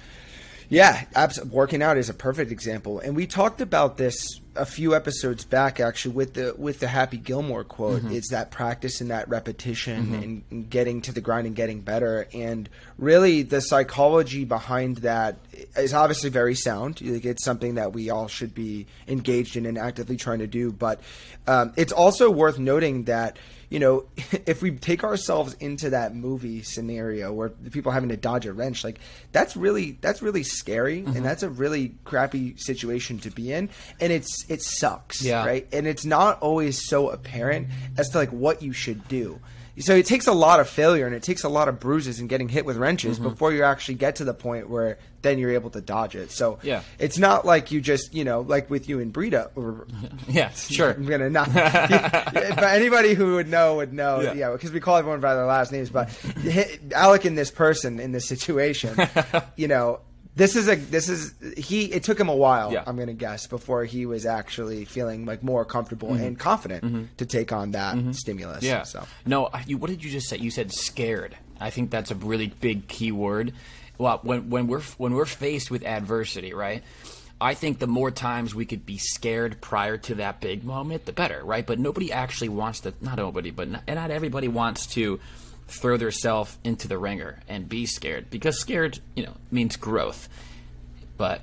Yeah, 0.69 1.05
abs- 1.15 1.45
working 1.45 1.83
out 1.83 1.99
is 1.99 2.09
a 2.09 2.15
perfect 2.15 2.51
example, 2.51 2.99
and 2.99 3.15
we 3.15 3.27
talked 3.27 3.61
about 3.61 3.99
this 3.99 4.41
a 4.55 4.65
few 4.65 4.95
episodes 4.95 5.45
back 5.45 5.81
actually 5.81 6.15
with 6.15 6.33
the 6.35 6.55
with 6.57 6.81
the 6.81 6.89
Happy 6.89 7.19
Gilmore 7.19 7.63
quote. 7.63 8.01
Mm-hmm. 8.01 8.15
It's 8.15 8.31
that 8.31 8.51
practice 8.51 9.03
and 9.03 9.11
that 9.11 9.29
repetition 9.29 10.05
mm-hmm. 10.05 10.15
and, 10.15 10.45
and 10.51 10.71
getting 10.71 11.03
to 11.03 11.13
the 11.13 11.21
grind 11.21 11.47
and 11.47 11.55
getting 11.55 11.83
better, 11.83 12.27
and 12.33 12.71
really 12.97 13.43
the 13.43 13.61
psychology 13.61 14.47
behind 14.47 14.99
that 14.99 15.37
is 15.77 15.93
obviously 15.93 16.31
very 16.31 16.55
sound. 16.55 17.03
Like 17.03 17.27
it's 17.27 17.45
something 17.45 17.75
that 17.75 17.93
we 17.93 18.09
all 18.09 18.29
should 18.29 18.55
be 18.55 18.87
engaged 19.07 19.57
in 19.57 19.67
and 19.67 19.77
actively 19.77 20.17
trying 20.17 20.39
to 20.39 20.47
do, 20.47 20.73
but 20.73 21.01
um, 21.47 21.75
it's 21.77 21.93
also 21.93 22.31
worth 22.31 22.59
noting 22.59 23.05
that 23.05 23.39
you 23.73 23.79
know, 23.79 24.05
if 24.47 24.61
we 24.61 24.71
take 24.73 25.03
ourselves 25.03 25.55
into 25.55 25.91
that 25.91 26.15
movie 26.15 26.63
scenario 26.63 27.33
where 27.33 27.53
the 27.61 27.71
people 27.71 27.91
having 27.91 28.11
to 28.11 28.19
dodge 28.19 28.45
a 28.45 28.53
wrench, 28.53 28.85
like 28.85 29.01
that's 29.33 29.57
really 29.57 29.93
that's 30.03 30.21
really 30.21 30.43
scary 30.43 31.01
mm-hmm. 31.01 31.17
and 31.17 31.25
that's 31.25 31.43
a 31.43 31.49
really 31.49 31.95
crappy 32.05 32.55
situation 32.59 33.19
to 33.21 33.31
be 33.31 33.51
in, 33.51 33.71
and 33.99 34.13
it's 34.13 34.45
it 34.51 34.61
sucks, 34.61 35.23
yeah. 35.23 35.47
right? 35.47 35.67
And 35.73 35.87
it's 35.87 36.05
not 36.05 36.41
always 36.43 36.87
so 36.87 37.09
apparent 37.09 37.69
as 37.97 38.11
to 38.11 38.19
like 38.19 38.31
what 38.31 38.63
you 38.63 38.75
should 38.75 39.09
do. 39.09 39.41
So 39.79 39.95
it 39.95 40.07
takes 40.07 40.27
a 40.27 40.33
lot 40.33 40.61
of 40.61 40.69
failure 40.69 41.07
and 41.07 41.15
it 41.15 41.23
takes 41.23 41.45
a 41.45 41.49
lot 41.49 41.69
of 41.69 41.81
bruises 41.81 42.21
and 42.21 42.29
getting 42.29 42.49
hit 42.49 42.65
with 42.67 42.77
wrenches 42.77 43.19
mm-hmm. 43.19 43.31
before 43.31 43.53
you 43.53 43.63
actually 43.63 43.95
get 43.95 44.17
to 44.17 44.25
the 44.25 44.35
point 44.35 44.69
where 44.69 44.99
then 45.23 45.39
you're 45.39 45.53
able 45.53 45.71
to 45.71 45.81
dodge 45.81 46.15
it. 46.15 46.31
So 46.31 46.59
yeah. 46.63 46.83
it's 46.99 47.19
not 47.19 47.47
like 47.47 47.71
you 47.71 47.81
just, 47.81 48.13
you 48.13 48.25
know, 48.25 48.43
like 48.43 48.69
with 48.69 48.89
you 48.89 49.01
and 49.01 49.13
Brita. 49.13 49.51
Or, 49.55 49.87
yeah, 50.29 50.51
sure. 50.51 50.91
I'm 50.95 51.07
going 51.07 51.21
to 51.21 51.31
not. 51.31 51.53
but 51.55 52.65
anybody 52.65 53.15
who 53.15 53.37
would 53.37 53.49
know 53.49 53.77
would 53.77 53.93
know. 53.93 54.21
Yeah, 54.21 54.53
because 54.53 54.71
yeah, 54.71 54.75
we 54.75 54.81
call 54.81 54.97
everyone 54.97 55.21
by 55.21 55.35
their 55.35 55.47
last 55.47 55.73
names. 55.73 55.91
But 55.91 56.11
Alec 56.95 57.25
and 57.25 57.39
this 57.39 57.51
person 57.51 57.99
in 57.99 58.13
this 58.13 58.29
situation, 58.29 58.97
you 59.57 59.69
know, 59.69 60.01
this 60.35 60.57
is 60.57 60.69
a 60.69 60.77
this 60.77 61.09
is 61.09 61.35
he. 61.57 61.85
It 61.93 62.05
took 62.05 62.19
him 62.19 62.29
a 62.29 62.37
while. 62.37 62.73
Yeah. 62.73 62.85
I'm 62.87 62.97
gonna 62.97 63.13
guess 63.13 63.47
before 63.47 63.85
he 63.85 64.07
was 64.07 64.25
actually 64.25 64.85
feeling 64.85 65.27
like 65.27 65.43
more 65.43 65.65
comfortable 65.65 66.09
mm-hmm. 66.11 66.25
and 66.25 66.39
confident 66.39 66.85
mm-hmm. 66.85 67.05
to 67.19 67.27
take 67.27 67.53
on 67.53 67.73
that 67.73 67.97
mm-hmm. 67.97 68.13
stimulus. 68.13 68.63
Yeah. 68.63 68.85
So 68.85 69.07
no, 69.27 69.51
you, 69.67 69.77
what 69.77 69.91
did 69.91 70.03
you 70.03 70.11
just 70.11 70.29
say? 70.29 70.39
You 70.39 70.51
said 70.51 70.73
scared. 70.73 71.37
I 71.61 71.71
think 71.71 71.91
that's 71.91 72.11
a 72.11 72.15
really 72.15 72.49
big 72.49 72.89
key 72.89 73.13
word. 73.13 73.53
Well, 73.99 74.21
when 74.23 74.49
when 74.49 74.69
we're 74.69 74.81
when 74.97 75.13
we're 75.13 75.27
faced 75.27 75.71
with 75.71 75.85
adversity, 75.85 76.55
right? 76.55 76.83
I 77.39 77.55
think 77.55 77.81
the 77.81 77.89
more 77.89 78.13
times 78.13 78.55
we 78.55 78.65
could 78.65 78.87
be 78.87 78.99
scared 78.99 79.61
prior 79.61 79.99
to 79.99 80.15
that 80.15 80.41
big 80.41 80.63
moment, 80.65 81.07
the 81.07 81.13
better, 81.13 81.45
right? 81.45 81.67
But 81.67 81.81
nobody 81.81 82.13
actually 82.13 82.49
wants 82.49 82.81
to. 82.81 82.95
Not 83.01 83.17
nobody, 83.19 83.51
but 83.51 83.69
not, 83.69 83.87
not 83.87 84.11
everybody 84.11 84.49
wants 84.49 84.87
to 84.95 85.21
throw 85.73 85.97
themselves 85.97 86.59
into 86.65 86.89
the 86.89 86.99
ringer 86.99 87.41
and 87.49 87.69
be 87.69 87.87
scared 87.87 88.31
because 88.31 88.59
scared, 88.59 89.01
you 89.15 89.25
know, 89.25 89.35
means 89.51 89.77
growth. 89.77 90.29
But 91.17 91.41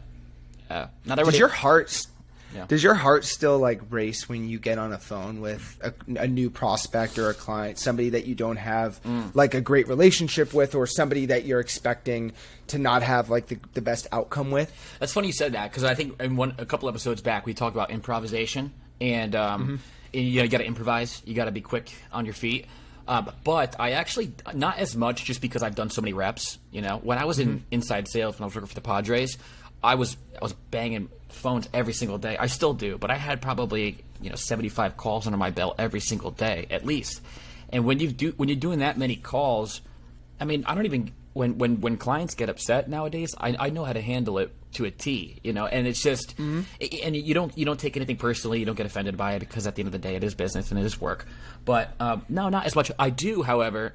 uh, 0.70 0.88
not 1.06 1.20
everybody. 1.20 1.32
Does 1.32 1.40
your 1.40 1.48
heart? 1.50 2.08
Yeah. 2.54 2.66
Does 2.66 2.84
your 2.84 2.96
heart 2.96 3.26
still 3.26 3.60
like 3.60 3.80
race 3.92 4.28
when 4.28 4.50
you 4.50 4.58
get 4.58 4.80
on 4.80 4.92
a 4.92 4.98
phone 4.98 5.40
with 5.40 5.80
a, 5.84 5.94
a 6.20 6.28
new 6.28 6.50
prospect 6.50 7.20
or 7.20 7.30
a 7.30 7.34
client, 7.36 7.78
somebody 7.78 8.10
that 8.10 8.26
you 8.26 8.34
don't 8.34 8.58
have 8.58 9.02
mm. 9.04 9.30
like 9.36 9.54
a 9.54 9.62
great 9.62 9.88
relationship 9.88 10.52
with, 10.52 10.74
or 10.74 10.88
somebody 10.88 11.28
that 11.28 11.46
you're 11.46 11.60
expecting 11.60 12.34
to 12.68 12.80
not 12.80 13.04
have 13.04 13.30
like 13.30 13.48
the, 13.48 13.60
the 13.74 13.82
best 13.82 14.08
outcome 14.12 14.50
with? 14.50 14.74
That's 15.00 15.14
funny 15.14 15.28
you 15.28 15.34
said 15.34 15.54
that 15.54 15.70
because 15.70 15.84
I 15.84 15.94
think 15.94 16.20
in 16.20 16.38
one 16.38 16.56
a 16.58 16.66
couple 16.66 16.90
episodes 16.90 17.22
back 17.22 17.46
we 17.46 17.54
talked 17.54 17.76
about 17.76 17.92
improvisation 17.92 18.74
and, 19.00 19.36
um, 19.36 19.62
mm-hmm. 19.62 19.76
and 20.16 20.26
you, 20.26 20.38
know, 20.38 20.44
you 20.44 20.50
got 20.50 20.58
to 20.58 20.66
improvise, 20.66 21.22
you 21.26 21.36
got 21.36 21.46
to 21.46 21.52
be 21.52 21.62
quick 21.62 21.92
on 22.12 22.26
your 22.26 22.34
feet. 22.34 22.66
Um, 23.10 23.32
but 23.44 23.76
I 23.80 23.94
actually 23.94 24.34
not 24.54 24.78
as 24.78 24.96
much 24.96 25.26
just 25.26 25.42
because 25.42 25.64
I've 25.64 25.74
done 25.74 25.90
so 25.90 26.00
many 26.00 26.14
reps. 26.14 26.60
You 26.72 26.84
know, 26.84 26.98
when 26.98 27.18
I 27.18 27.26
was 27.26 27.40
in 27.40 27.48
mm-hmm. 27.48 27.64
inside 27.72 28.08
sales 28.08 28.38
when 28.38 28.44
I 28.44 28.46
was 28.46 28.54
working 28.54 28.68
for 28.68 28.76
the 28.76 28.82
Padres, 28.82 29.40
I 29.84 29.96
was 29.96 30.16
I 30.36 30.44
was 30.44 30.54
banging 30.54 31.10
phones 31.30 31.68
every 31.74 31.94
single 31.94 32.20
day. 32.20 32.38
I 32.38 32.46
still 32.46 32.76
do, 32.76 33.00
but 33.00 33.10
I 33.10 33.16
had 33.16 33.42
probably 33.42 33.98
you 34.22 34.30
know 34.30 34.36
75 34.36 34.96
calls 34.96 35.26
under 35.26 35.38
my 35.38 35.50
belt 35.50 35.76
every 35.80 36.02
single 36.02 36.30
day 36.30 36.68
at 36.70 36.86
least. 36.86 37.22
And 37.70 37.84
when 37.84 38.00
you 38.00 38.12
do 38.12 38.34
when 38.38 38.48
you're 38.48 38.56
doing 38.60 38.80
that 38.80 38.96
many 38.96 39.16
calls, 39.16 39.82
I 40.40 40.46
mean, 40.46 40.64
I 40.68 40.76
don't 40.76 40.86
even 40.86 41.12
when 41.34 41.58
when 41.58 41.82
when 41.82 41.98
clients 41.98 42.36
get 42.36 42.48
upset 42.48 42.88
nowadays, 42.88 43.34
I, 43.40 43.56
I 43.58 43.70
know 43.72 43.86
how 43.86 43.94
to 43.94 44.02
handle 44.02 44.38
it 44.38 44.54
to 44.74 44.86
a 44.86 44.92
T, 44.92 45.40
you 45.44 45.54
know, 45.54 45.66
and 45.66 45.88
it's 45.88 46.02
just, 46.02 46.38
mm-hmm. 46.38 46.62
and 47.04 47.16
you 47.16 47.34
don't 47.34 47.58
you 47.58 47.66
don't 47.66 47.80
take 47.80 47.96
anything 47.96 48.18
personally, 48.18 48.60
you 48.60 48.66
don't 48.66 48.76
get 48.76 48.86
offended 48.86 49.18
by 49.18 49.34
it 49.34 49.40
because 49.40 49.66
at 49.68 49.76
the 49.76 49.82
end 49.82 49.88
of 49.88 49.94
the 49.94 50.00
day, 50.00 50.16
it 50.16 50.24
is 50.24 50.36
business 50.36 50.72
and 50.72 50.80
it 50.80 50.86
is 50.86 51.00
work. 51.00 51.26
But 51.66 51.94
um, 52.00 52.26
no, 52.30 52.50
not 52.50 52.66
as 52.66 52.76
much. 52.76 52.92
I 53.00 53.10
do, 53.10 53.44
however, 53.44 53.94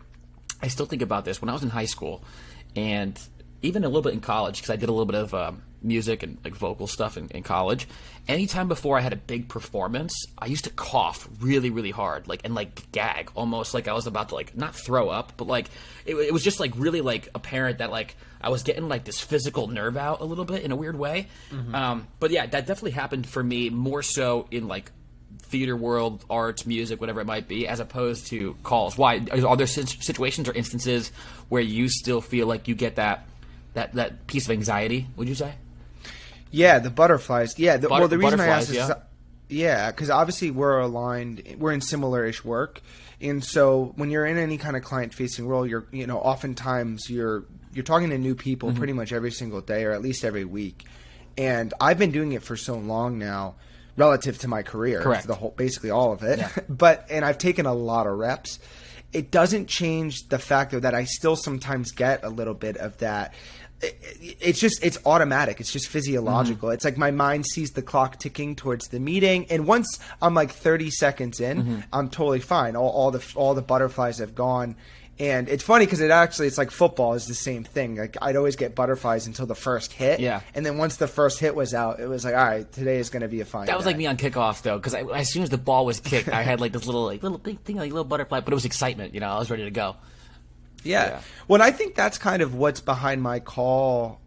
I 0.60 0.68
still 0.68 0.86
think 0.86 1.02
about 1.02 1.24
this 1.24 1.40
when 1.40 1.48
I 1.48 1.52
was 1.52 1.62
in 1.62 1.70
high 1.70 1.84
school, 1.84 2.24
and 2.74 3.18
even 3.62 3.84
a 3.84 3.88
little 3.88 4.02
bit 4.02 4.14
in 4.14 4.20
college 4.20 4.56
because 4.56 4.70
I 4.70 4.76
did 4.76 4.88
a 4.88 4.92
little 4.92 5.06
bit 5.06 5.16
of 5.16 5.34
um, 5.34 5.62
music 5.84 6.22
and 6.22 6.38
like 6.44 6.54
vocal 6.54 6.86
stuff 6.86 7.16
in, 7.16 7.28
in 7.28 7.42
college. 7.42 7.86
Anytime 8.26 8.68
before 8.68 8.96
I 8.96 9.02
had 9.02 9.12
a 9.12 9.16
big 9.16 9.48
performance, 9.48 10.14
I 10.38 10.46
used 10.46 10.64
to 10.64 10.70
cough 10.70 11.28
really, 11.40 11.70
really 11.70 11.90
hard, 11.90 12.26
like 12.26 12.40
and 12.44 12.54
like 12.54 12.90
gag, 12.92 13.30
almost 13.34 13.74
like 13.74 13.86
I 13.86 13.92
was 13.92 14.06
about 14.06 14.30
to 14.30 14.34
like 14.34 14.56
not 14.56 14.74
throw 14.74 15.08
up, 15.10 15.34
but 15.36 15.46
like 15.46 15.68
it, 16.06 16.14
it 16.14 16.32
was 16.32 16.42
just 16.42 16.58
like 16.58 16.72
really 16.76 17.00
like 17.02 17.28
apparent 17.34 17.78
that 17.78 17.90
like 17.90 18.16
I 18.40 18.48
was 18.48 18.62
getting 18.62 18.88
like 18.88 19.04
this 19.04 19.20
physical 19.20 19.66
nerve 19.68 19.96
out 19.96 20.20
a 20.20 20.24
little 20.24 20.44
bit 20.44 20.62
in 20.62 20.72
a 20.72 20.76
weird 20.76 20.98
way. 20.98 21.28
Um, 21.74 22.08
but 22.20 22.30
yeah, 22.30 22.46
that 22.46 22.66
definitely 22.66 22.92
happened 22.92 23.26
for 23.26 23.42
me 23.42 23.70
more 23.70 24.02
so 24.02 24.46
in 24.50 24.68
like 24.68 24.90
theater 25.40 25.76
world, 25.76 26.24
arts, 26.28 26.66
music, 26.66 27.00
whatever 27.00 27.20
it 27.20 27.26
might 27.26 27.46
be, 27.46 27.66
as 27.68 27.78
opposed 27.80 28.26
to 28.28 28.56
calls. 28.62 28.98
Why 28.98 29.24
are 29.30 29.56
there 29.56 29.66
situations 29.66 30.48
or 30.48 30.52
instances 30.52 31.10
where 31.48 31.62
you 31.62 31.88
still 31.88 32.20
feel 32.20 32.46
like 32.46 32.68
you 32.68 32.74
get 32.74 32.96
that 32.96 33.26
that 33.74 33.92
that 33.94 34.26
piece 34.26 34.46
of 34.46 34.50
anxiety? 34.52 35.06
Would 35.16 35.28
you 35.28 35.34
say? 35.34 35.54
Yeah, 36.54 36.78
the 36.78 36.90
butterflies. 36.90 37.58
Yeah, 37.58 37.76
the, 37.76 37.88
Butter- 37.88 38.00
well, 38.02 38.08
the 38.08 38.18
reason 38.18 38.40
I 38.40 38.46
asked 38.46 38.70
is, 38.70 38.90
yeah, 39.48 39.90
because 39.90 40.08
obviously 40.10 40.50
we're 40.50 40.78
aligned, 40.78 41.42
we're 41.58 41.72
in 41.72 41.80
similar-ish 41.80 42.44
work, 42.44 42.80
and 43.20 43.42
so 43.44 43.92
when 43.96 44.10
you're 44.10 44.24
in 44.26 44.38
any 44.38 44.56
kind 44.58 44.76
of 44.76 44.82
client-facing 44.84 45.46
role, 45.46 45.66
you're, 45.66 45.86
you 45.92 46.06
know, 46.06 46.18
oftentimes 46.18 47.10
you're 47.10 47.44
you're 47.72 47.84
talking 47.84 48.10
to 48.10 48.18
new 48.18 48.34
people 48.36 48.68
Mm-hmm. 48.68 48.78
pretty 48.78 48.92
much 48.92 49.12
every 49.12 49.32
single 49.32 49.60
day 49.60 49.84
or 49.84 49.90
at 49.92 50.00
least 50.00 50.24
every 50.24 50.44
week, 50.44 50.84
and 51.36 51.74
I've 51.80 51.98
been 51.98 52.12
doing 52.12 52.32
it 52.32 52.42
for 52.44 52.56
so 52.56 52.76
long 52.76 53.18
now, 53.18 53.56
relative 53.96 54.38
to 54.38 54.48
my 54.48 54.62
career, 54.62 55.00
Correct. 55.00 55.26
the 55.26 55.34
whole, 55.34 55.50
basically 55.56 55.90
all 55.90 56.12
of 56.12 56.22
it, 56.22 56.38
Yeah. 56.38 56.50
but 56.68 57.06
and 57.10 57.24
I've 57.24 57.38
taken 57.38 57.66
a 57.66 57.74
lot 57.74 58.06
of 58.06 58.16
reps. 58.16 58.58
It 59.12 59.30
doesn't 59.30 59.66
change 59.68 60.28
the 60.28 60.38
fact 60.40 60.72
though 60.72 60.80
that 60.80 60.94
I 60.94 61.04
still 61.04 61.36
sometimes 61.36 61.92
get 61.92 62.24
a 62.24 62.28
little 62.28 62.54
bit 62.54 62.76
of 62.76 62.98
that. 62.98 63.34
It- 63.84 63.98
it- 64.20 64.36
It's 64.40 64.60
just 64.60 64.84
it's 64.84 64.98
automatic. 65.06 65.60
It's 65.60 65.72
just 65.72 65.88
physiological. 65.88 66.68
Mm-hmm. 66.68 66.74
It's 66.74 66.84
like 66.84 66.96
my 66.98 67.10
mind 67.10 67.46
sees 67.46 67.70
the 67.72 67.82
clock 67.82 68.18
ticking 68.18 68.56
towards 68.56 68.88
the 68.88 69.00
meeting, 69.00 69.46
and 69.50 69.66
once 69.66 69.98
I'm 70.22 70.34
like 70.34 70.50
30 70.50 70.90
seconds 70.90 71.40
in, 71.40 71.62
mm-hmm. 71.62 71.80
I'm 71.92 72.08
totally 72.08 72.40
fine. 72.40 72.76
All, 72.76 72.88
all 72.90 73.10
the 73.10 73.22
all 73.34 73.54
the 73.54 73.62
butterflies 73.62 74.18
have 74.18 74.34
gone, 74.34 74.76
and 75.18 75.48
it's 75.48 75.62
funny 75.62 75.84
because 75.86 76.00
it 76.00 76.10
actually 76.10 76.46
it's 76.48 76.58
like 76.58 76.70
football 76.70 77.14
is 77.14 77.26
the 77.26 77.34
same 77.34 77.64
thing. 77.64 77.96
Like 77.96 78.16
I'd 78.20 78.36
always 78.36 78.56
get 78.56 78.74
butterflies 78.74 79.26
until 79.26 79.46
the 79.46 79.54
first 79.54 79.92
hit, 79.92 80.20
Yeah. 80.20 80.40
and 80.54 80.64
then 80.66 80.76
once 80.78 80.96
the 80.96 81.06
first 81.08 81.38
hit 81.40 81.54
was 81.54 81.72
out, 81.74 82.00
it 82.00 82.08
was 82.08 82.24
like 82.24 82.34
all 82.34 82.44
right, 82.44 82.70
today 82.72 82.98
is 82.98 83.10
going 83.10 83.22
to 83.22 83.28
be 83.28 83.40
a 83.40 83.44
fine. 83.44 83.66
That 83.66 83.76
was 83.76 83.84
day. 83.84 83.90
like 83.90 83.96
me 83.98 84.06
on 84.06 84.16
kickoff 84.16 84.62
though, 84.62 84.76
because 84.78 84.94
as 84.94 85.32
soon 85.32 85.42
as 85.42 85.50
the 85.50 85.58
ball 85.58 85.86
was 85.86 86.00
kicked, 86.00 86.28
I 86.28 86.42
had 86.42 86.60
like 86.60 86.72
this 86.72 86.86
little 86.86 87.04
like 87.04 87.22
little 87.22 87.38
thing, 87.38 87.56
thing 87.64 87.76
like 87.76 87.90
a 87.90 87.94
little 87.94 88.04
butterfly, 88.04 88.40
but 88.40 88.52
it 88.52 88.54
was 88.56 88.64
excitement. 88.64 89.14
You 89.14 89.20
know, 89.20 89.28
I 89.28 89.38
was 89.38 89.50
ready 89.50 89.64
to 89.64 89.70
go. 89.70 89.96
Yeah. 90.84 91.06
Yeah. 91.08 91.20
Well, 91.48 91.60
I 91.62 91.70
think 91.70 91.94
that's 91.94 92.18
kind 92.18 92.42
of 92.42 92.54
what's 92.54 92.80
behind 92.80 93.22
my 93.22 93.40
call 93.40 94.20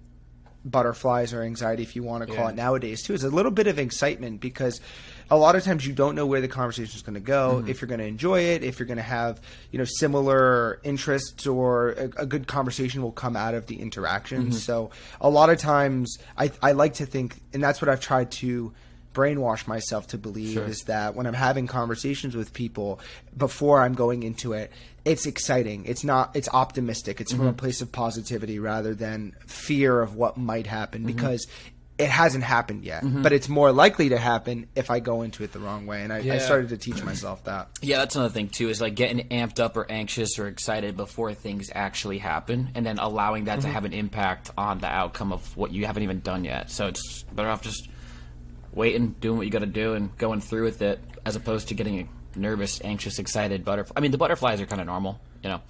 butterflies 0.66 1.34
or 1.34 1.44
anxiety, 1.44 1.82
if 1.84 1.96
you 1.96 2.04
want 2.04 2.28
to 2.28 2.34
call 2.34 2.46
Yeah. 2.46 2.50
it 2.50 2.56
nowadays, 2.56 3.02
too, 3.02 3.14
is 3.14 3.24
a 3.24 3.30
little 3.30 3.52
bit 3.52 3.68
of 3.68 3.80
excitement 3.80 4.42
because 4.42 4.82
a 5.30 5.38
lot 5.38 5.56
of 5.56 5.64
times 5.64 5.86
you 5.88 5.94
don't 5.94 6.14
know 6.16 6.26
where 6.26 6.42
the 6.42 6.48
conversation 6.50 6.94
is 6.96 7.02
going 7.02 7.14
to 7.14 7.20
go, 7.22 7.58
Mm-hmm. 7.60 7.70
if 7.70 7.80
you're 7.82 7.88
going 7.88 8.00
to 8.02 8.06
enjoy 8.06 8.42
it, 8.42 8.64
if 8.64 8.78
you're 8.80 8.86
going 8.88 8.98
to 8.98 9.04
have, 9.04 9.40
you 9.72 9.80
know, 9.80 9.86
similar 9.86 10.82
interests 10.84 11.48
or 11.48 11.90
a, 11.92 12.04
a 12.18 12.26
good 12.26 12.48
conversation 12.48 13.02
will 13.02 13.12
come 13.14 13.38
out 13.38 13.54
of 13.54 13.68
the 13.68 13.80
interaction. 13.80 14.44
Mm-hmm. 14.48 14.52
So 14.54 14.90
a 15.22 15.30
lot 15.30 15.50
of 15.50 15.58
times 15.58 16.18
I, 16.38 16.52
I 16.62 16.74
like 16.74 16.96
to 16.96 17.06
think, 17.06 17.40
and 17.54 17.64
that's 17.64 17.82
what 17.82 17.88
I've 17.88 18.02
tried 18.02 18.32
to 18.32 18.74
brainwash 19.14 19.68
myself 19.68 20.08
to 20.08 20.18
believe 20.18 20.54
Sure. 20.54 20.66
is 20.66 20.82
that 20.88 21.16
when 21.16 21.26
I'm 21.28 21.34
having 21.34 21.66
conversations 21.66 22.36
with 22.36 22.54
people 22.54 23.00
before 23.36 23.82
I'm 23.82 23.94
going 23.94 24.22
into 24.24 24.54
it, 24.54 24.72
it's 25.08 25.26
exciting. 25.26 25.86
It's 25.86 26.04
not. 26.04 26.36
It's 26.36 26.50
optimistic. 26.50 27.22
It's 27.22 27.32
Mm-hmm. 27.32 27.42
from 27.42 27.48
a 27.50 27.54
place 27.54 27.82
of 27.82 27.92
positivity 27.92 28.60
rather 28.60 28.94
than 28.94 29.36
fear 29.48 30.02
of 30.02 30.16
what 30.16 30.38
might 30.38 30.68
happen 30.68 31.02
Mm-hmm. 31.04 31.16
because 31.16 31.48
it 31.98 32.10
hasn't 32.10 32.44
happened 32.44 32.84
yet. 32.84 33.02
But 33.04 33.34
it's 33.34 33.50
more 33.50 33.72
likely 33.72 34.10
to 34.10 34.20
happen 34.20 34.68
if 34.76 34.92
I 34.92 35.00
go 35.00 35.24
into 35.24 35.44
it 35.44 35.52
the 35.52 35.58
wrong 35.58 35.88
way. 35.88 36.04
And 36.04 36.14
I, 36.14 36.18
I 36.18 36.38
started 36.38 36.70
to 36.70 36.78
teach 36.78 37.04
myself 37.04 37.46
that. 37.46 37.70
Yeah, 37.82 37.98
that's 37.98 38.16
another 38.16 38.32
thing 38.32 38.50
too. 38.50 38.70
Is 38.70 38.80
like 38.80 38.94
getting 38.94 39.28
amped 39.30 39.60
up 39.60 39.76
or 39.76 39.90
anxious 39.90 40.38
or 40.38 40.48
excited 40.48 40.96
before 40.96 41.34
things 41.34 41.72
actually 41.74 42.20
happen, 42.20 42.70
and 42.76 42.86
then 42.86 43.00
allowing 43.00 43.46
that 43.46 43.62
to 43.62 43.68
have 43.68 43.84
an 43.84 43.94
impact 43.94 44.52
on 44.60 44.78
the 44.78 44.86
outcome 44.88 45.34
of 45.34 45.58
what 45.58 45.72
you 45.72 45.88
haven't 45.88 46.04
even 46.04 46.20
done 46.20 46.44
yet. 46.44 46.70
So 46.70 46.86
it's 46.86 47.24
better 47.34 47.50
off 47.50 47.64
just 47.64 47.90
waiting, 48.74 49.16
doing 49.20 49.38
what 49.38 49.48
you 49.48 49.52
got 49.52 49.60
to 49.60 49.66
do, 49.66 49.94
and 49.96 50.16
going 50.20 50.40
through 50.42 50.66
with 50.66 50.84
it, 50.84 51.00
as 51.26 51.36
opposed 51.36 51.70
to 51.70 51.74
getting 51.74 52.10
nervous, 52.38 52.80
anxious, 52.84 53.20
excited. 53.20 53.66
Butterfly. 53.66 53.94
I 53.98 54.00
mean, 54.02 54.12
the 54.12 54.18
butterflies 54.18 54.62
are 54.62 54.66
kind 54.66 54.82
of 54.82 54.88
normal, 54.88 55.20
you 55.44 55.50
know. 55.50 55.62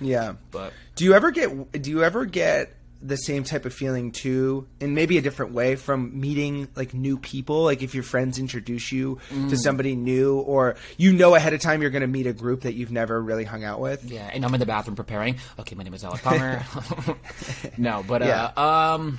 Yeah. 0.00 0.34
But 0.50 0.72
Do 0.96 1.04
you 1.04 1.14
ever 1.14 1.30
get 1.30 1.80
do 1.82 1.90
you 1.90 2.02
ever 2.02 2.24
get 2.24 2.74
the 3.02 3.16
same 3.16 3.44
type 3.44 3.66
of 3.66 3.74
feeling 3.74 4.12
too 4.12 4.66
in 4.80 4.94
maybe 4.94 5.18
a 5.18 5.20
different 5.20 5.52
way 5.52 5.76
from 5.76 6.18
meeting 6.18 6.68
like 6.74 6.94
new 6.94 7.18
people 7.18 7.64
like 7.64 7.82
if 7.82 7.94
your 7.94 8.02
friends 8.02 8.38
introduce 8.38 8.90
you 8.92 9.18
Mm. 9.30 9.50
to 9.50 9.58
somebody 9.58 9.94
new 9.94 10.38
or 10.38 10.76
you 10.96 11.12
know 11.12 11.34
ahead 11.34 11.52
of 11.52 11.60
time 11.60 11.82
you're 11.82 11.90
going 11.90 12.00
to 12.00 12.06
meet 12.06 12.26
a 12.26 12.32
group 12.32 12.62
that 12.62 12.72
you've 12.72 12.90
never 12.90 13.20
really 13.22 13.44
hung 13.44 13.62
out 13.62 13.78
with 13.78 14.10
Yeah, 14.10 14.30
and 14.32 14.42
I'm 14.42 14.54
in 14.54 14.60
the 14.60 14.64
bathroom 14.64 14.96
preparing. 14.96 15.36
Okay, 15.58 15.74
my 15.76 15.82
name 15.84 15.92
is 15.92 16.02
Alec 16.02 16.22
Palmer. 16.22 16.62
no, 17.76 18.02
but 18.08 18.22
uh, 18.22 18.50
Yeah. 18.56 18.92
um, 18.94 19.18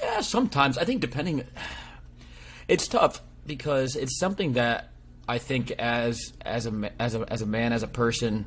yeah, 0.00 0.20
sometimes 0.20 0.78
I 0.78 0.84
think 0.84 1.00
depending, 1.00 1.42
it's 2.68 2.86
tough 2.86 3.20
because 3.44 3.96
it's 3.96 4.18
something 4.20 4.52
that 4.52 4.91
I 5.28 5.38
think 5.38 5.70
as 5.72 6.32
as 6.44 6.66
a 6.66 6.90
as 6.98 7.14
a 7.14 7.32
as 7.32 7.42
a 7.42 7.46
man 7.46 7.72
as 7.72 7.82
a 7.82 7.88
person, 7.88 8.46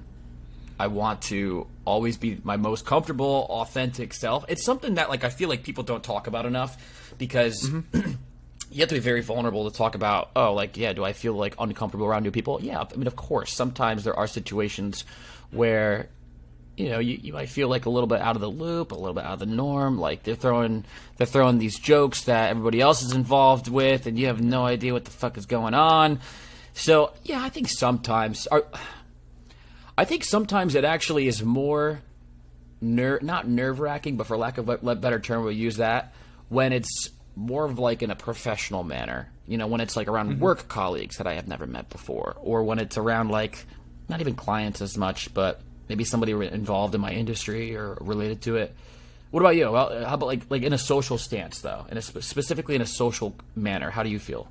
I 0.80 0.88
want 0.88 1.22
to 1.24 1.68
always 1.86 2.18
be 2.18 2.40
my 2.44 2.58
most 2.58 2.86
comfortable, 2.86 3.48
authentic 3.50 4.14
self. 4.14 4.46
It's 4.50 4.64
something 4.64 4.96
that 4.96 5.10
like 5.10 5.24
I 5.24 5.30
feel 5.30 5.50
like 5.50 5.64
people 5.64 5.84
don't 5.84 6.04
talk 6.04 6.28
about 6.28 6.46
enough 6.46 7.14
because. 7.18 7.70
Mm-hmm. 7.70 8.12
you 8.72 8.82
have 8.82 8.90
to 8.90 8.96
be 8.96 9.00
very 9.00 9.22
vulnerable 9.22 9.70
to 9.70 9.78
talk 9.78 9.96
about 9.96 10.32
oh 10.36 10.54
like 10.54 10.76
yeah 10.76 10.92
do 10.92 11.04
i 11.04 11.14
feel 11.14 11.34
like 11.34 11.56
uncomfortable 11.60 12.06
around 12.06 12.24
new 12.24 12.32
people 12.32 12.60
yeah 12.62 12.82
i 12.82 12.96
mean 12.98 13.08
of 13.08 13.16
course 13.16 13.54
sometimes 13.54 14.04
there 14.04 14.16
are 14.16 14.28
situations 14.28 15.06
where 15.52 16.10
you 16.76 16.90
know 16.90 17.00
you, 17.00 17.18
you 17.22 17.32
might 17.32 17.48
feel 17.48 17.70
like 17.70 17.86
a 17.86 17.90
little 17.90 18.08
bit 18.08 18.20
out 18.20 18.36
of 18.36 18.42
the 18.42 18.50
loop 18.50 18.92
a 18.92 18.96
little 18.96 19.14
bit 19.14 19.24
out 19.24 19.34
of 19.34 19.40
the 19.40 19.46
norm 19.46 19.98
like 19.98 20.24
they're 20.24 20.36
throwing 20.36 20.84
they're 21.16 21.28
throwing 21.28 21.58
these 21.58 21.80
jokes 21.80 22.24
that 22.24 22.50
everybody 22.50 22.82
else 22.82 23.02
is 23.02 23.14
involved 23.14 23.70
with 23.70 24.08
and 24.08 24.20
you 24.20 24.28
have 24.28 24.42
no 24.42 24.66
idea 24.66 24.92
what 24.92 25.06
the 25.06 25.12
fuck 25.12 25.38
is 25.38 25.46
going 25.46 25.74
on 25.74 26.20
so 26.76 27.12
yeah 27.24 27.42
i 27.44 27.50
think 27.50 27.68
sometimes 27.68 28.48
or, 28.52 28.68
i 29.98 30.06
think 30.06 30.24
sometimes 30.24 30.76
it 30.76 30.86
actually 30.86 31.28
is 31.28 31.42
more 31.42 32.02
ner- 32.82 33.20
not 33.22 33.48
nerve 33.48 33.80
wracking, 33.80 34.18
but 34.18 34.28
for 34.28 34.38
lack 34.38 34.58
of 34.58 34.70
a 34.70 34.96
better 34.96 35.20
term, 35.20 35.44
we'll 35.44 35.52
use 35.52 35.78
that 35.78 36.14
when 36.50 36.72
it's 36.72 37.10
more 37.36 37.66
of 37.66 37.80
like 37.80 38.02
in 38.02 38.12
a 38.12 38.16
professional 38.16 38.84
manner. 38.84 39.30
You 39.48 39.58
know, 39.58 39.68
when 39.68 39.82
it's 39.82 39.96
like 39.96 40.08
around 40.08 40.32
mm-hmm. 40.32 40.40
work 40.40 40.68
colleagues 40.68 41.18
that 41.18 41.28
I 41.28 41.34
have 41.34 41.48
never 41.48 41.68
met 41.68 41.90
before, 41.90 42.36
or 42.40 42.64
when 42.64 42.80
it's 42.80 42.98
around 42.98 43.30
like 43.30 43.66
not 44.10 44.22
even 44.22 44.36
clients 44.36 44.82
as 44.82 44.98
much, 44.98 45.34
but 45.34 45.62
maybe 45.88 46.04
somebody 46.04 46.32
involved 46.32 46.96
in 46.96 47.02
my 47.02 47.12
industry 47.12 47.76
or 47.76 47.98
related 48.02 48.42
to 48.44 48.56
it. 48.56 48.76
What 49.30 49.42
about 49.42 49.56
you? 49.56 49.70
Well, 49.70 50.06
how 50.06 50.16
about 50.16 50.26
like 50.26 50.42
like 50.50 50.64
in 50.64 50.74
a 50.74 50.78
social 50.78 51.18
stance 51.18 51.62
though, 51.62 51.86
in 51.92 51.98
a 51.98 52.02
spe- 52.02 52.22
specifically 52.22 52.76
in 52.76 52.82
a 52.82 52.88
social 52.88 53.36
manner? 53.56 53.92
How 53.92 54.02
do 54.02 54.10
you 54.10 54.20
feel? 54.20 54.48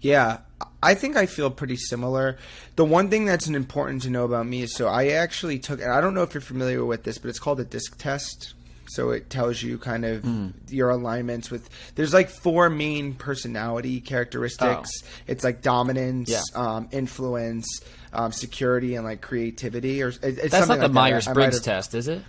Yeah, 0.00 0.38
I 0.82 0.94
think 0.94 1.16
I 1.16 1.26
feel 1.26 1.50
pretty 1.50 1.76
similar. 1.76 2.38
The 2.76 2.84
one 2.84 3.08
thing 3.10 3.24
that's 3.24 3.46
important 3.48 4.02
to 4.02 4.10
know 4.10 4.24
about 4.24 4.46
me 4.46 4.62
is 4.62 4.74
so 4.74 4.86
I 4.88 5.08
actually 5.08 5.58
took, 5.58 5.80
and 5.80 5.90
I 5.90 6.00
don't 6.00 6.14
know 6.14 6.22
if 6.22 6.34
you're 6.34 6.40
familiar 6.40 6.84
with 6.84 7.02
this, 7.04 7.18
but 7.18 7.28
it's 7.28 7.38
called 7.38 7.60
a 7.60 7.64
disc 7.64 7.96
test. 7.98 8.54
So 8.88 9.10
it 9.10 9.30
tells 9.30 9.62
you 9.64 9.78
kind 9.78 10.04
of 10.04 10.22
Hmm. 10.22 10.48
your 10.68 10.90
alignments 10.90 11.50
with. 11.50 11.68
There's 11.96 12.14
like 12.14 12.30
four 12.30 12.70
main 12.70 13.14
personality 13.14 14.00
characteristics. 14.00 14.90
It's 15.26 15.42
like 15.42 15.60
dominance, 15.60 16.30
Yeah. 16.30 16.42
um, 16.54 16.88
influence, 16.92 17.66
um, 18.12 18.30
security, 18.30 18.94
and 18.94 19.04
like 19.04 19.22
creativity. 19.22 20.02
Or 20.04 20.10
it- 20.10 20.18
it's 20.22 20.50
That's 20.52 20.68
not 20.68 20.76
the 20.78 20.84
like. 20.84 20.92
Myers 20.92 21.26
Briggs 21.26 21.60
test, 21.60 21.94
is 21.94 22.06
it? 22.06 22.22